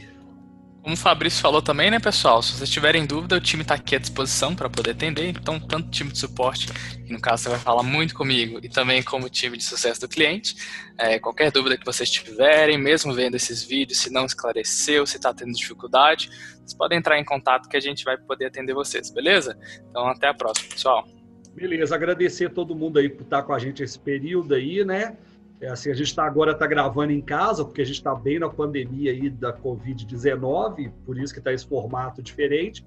Como 0.82 0.96
o 0.96 0.98
Fabrício 0.98 1.42
falou 1.42 1.62
também, 1.62 1.90
né, 1.90 1.98
pessoal? 1.98 2.42
Se 2.42 2.52
vocês 2.52 2.70
tiverem 2.70 3.06
dúvida, 3.06 3.38
o 3.38 3.40
time 3.40 3.62
está 3.62 3.76
aqui 3.76 3.96
à 3.96 4.00
disposição 4.00 4.54
para 4.54 4.70
poder 4.70 4.92
atender. 4.92 5.30
Então, 5.30 5.58
tanto 5.58 5.90
time 5.90 6.12
de 6.12 6.20
suporte, 6.20 6.68
que 7.06 7.14
no 7.14 7.22
caso 7.22 7.44
você 7.44 7.50
vai 7.50 7.60
falar 7.60 7.84
muito 7.84 8.14
comigo, 8.14 8.60
e 8.62 8.68
também 8.68 9.02
como 9.02 9.30
time 9.30 9.56
de 9.56 9.64
sucesso 9.64 10.02
do 10.02 10.10
cliente. 10.10 10.56
É, 10.98 11.18
qualquer 11.20 11.54
dúvida 11.54 11.78
que 11.78 11.86
vocês 11.86 12.12
tiverem, 12.12 12.78
mesmo 12.78 13.14
vendo 13.14 13.36
esses 13.36 13.64
vídeos, 13.64 14.00
se 14.00 14.12
não 14.12 14.26
esclareceu, 14.26 15.06
se 15.06 15.16
está 15.16 15.34
tendo 15.34 15.54
dificuldade, 15.54 16.30
vocês 16.58 16.74
podem 16.74 16.98
entrar 16.98 17.18
em 17.18 17.24
contato 17.24 17.70
que 17.70 17.78
a 17.78 17.82
gente 17.82 18.04
vai 18.04 18.18
poder 18.18 18.48
atender 18.48 18.74
vocês, 18.74 19.10
beleza? 19.10 19.58
Então, 19.90 20.06
até 20.08 20.28
a 20.28 20.34
próxima, 20.34 20.68
pessoal. 20.70 21.08
Beleza, 21.56 21.96
agradecer 21.96 22.48
a 22.48 22.50
todo 22.50 22.76
mundo 22.76 23.00
aí 23.00 23.08
por 23.08 23.24
estar 23.24 23.44
com 23.44 23.54
a 23.54 23.60
gente 23.60 23.82
esse 23.82 23.98
período 23.98 24.54
aí, 24.54 24.84
né? 24.84 25.16
É 25.62 25.70
assim, 25.70 25.90
a 25.90 25.94
gente 25.94 26.08
está 26.08 26.26
agora 26.26 26.52
está 26.52 26.68
gravando 26.68 27.14
em 27.14 27.22
casa, 27.22 27.64
porque 27.64 27.82
a 27.82 27.86
gente 27.86 27.96
está 27.96 28.14
bem 28.14 28.40
na 28.40 28.50
pandemia 28.50 29.12
aí 29.12 29.30
da 29.30 29.56
Covid-19, 29.58 30.92
por 31.06 31.18
isso 31.18 31.34
que 31.34 31.40
está 31.40 31.54
esse 31.54 31.66
formato 31.66 32.22
diferente. 32.22 32.86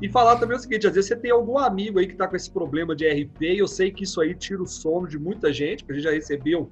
E 0.00 0.08
falar 0.08 0.36
também 0.36 0.56
o 0.56 0.60
seguinte, 0.60 0.86
às 0.86 0.94
vezes 0.94 1.08
você 1.08 1.16
tem 1.16 1.30
algum 1.30 1.58
amigo 1.58 1.98
aí 1.98 2.06
que 2.06 2.12
está 2.12 2.28
com 2.28 2.36
esse 2.36 2.50
problema 2.50 2.94
de 2.94 3.08
RP, 3.08 3.42
e 3.42 3.58
eu 3.58 3.66
sei 3.66 3.90
que 3.90 4.04
isso 4.04 4.20
aí 4.20 4.34
tira 4.34 4.62
o 4.62 4.66
sono 4.66 5.08
de 5.08 5.18
muita 5.18 5.52
gente, 5.52 5.82
porque 5.82 5.92
a 5.92 5.96
gente 5.96 6.04
já 6.04 6.12
recebeu 6.12 6.70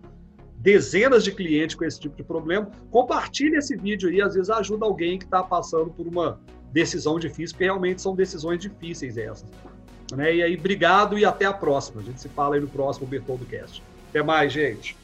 dezenas 0.59 1.25
de 1.25 1.33
clientes 1.33 1.75
com 1.75 1.85
esse 1.85 1.99
tipo 1.99 2.17
de 2.17 2.23
problema. 2.23 2.71
Compartilhe 2.91 3.57
esse 3.57 3.77
vídeo 3.77 4.09
aí, 4.09 4.21
às 4.21 4.35
vezes 4.35 4.51
ajuda 4.51 4.85
alguém 4.85 5.19
que 5.19 5.25
está 5.25 5.43
passando 5.43 5.91
por 5.91 6.07
uma 6.07 6.41
decisão 6.73 7.19
difícil, 7.19 7.55
porque 7.55 7.65
realmente 7.65 8.03
são 8.03 8.15
decisões 8.15 8.61
difíceis 8.61 9.17
essas. 9.17 9.49
Né? 10.15 10.37
E 10.37 10.43
aí, 10.43 10.57
obrigado 10.57 11.19
e 11.19 11.25
até 11.25 11.47
a 11.47 11.53
próxima. 11.53 12.01
A 12.01 12.05
gente 12.05 12.21
se 12.21 12.29
fala 12.29 12.55
aí 12.55 12.61
no 12.61 12.69
próximo 12.69 13.07
Bertoldo 13.07 13.45
Cast. 13.47 13.83
Até 14.11 14.23
mais, 14.23 14.53
gente. 14.53 14.97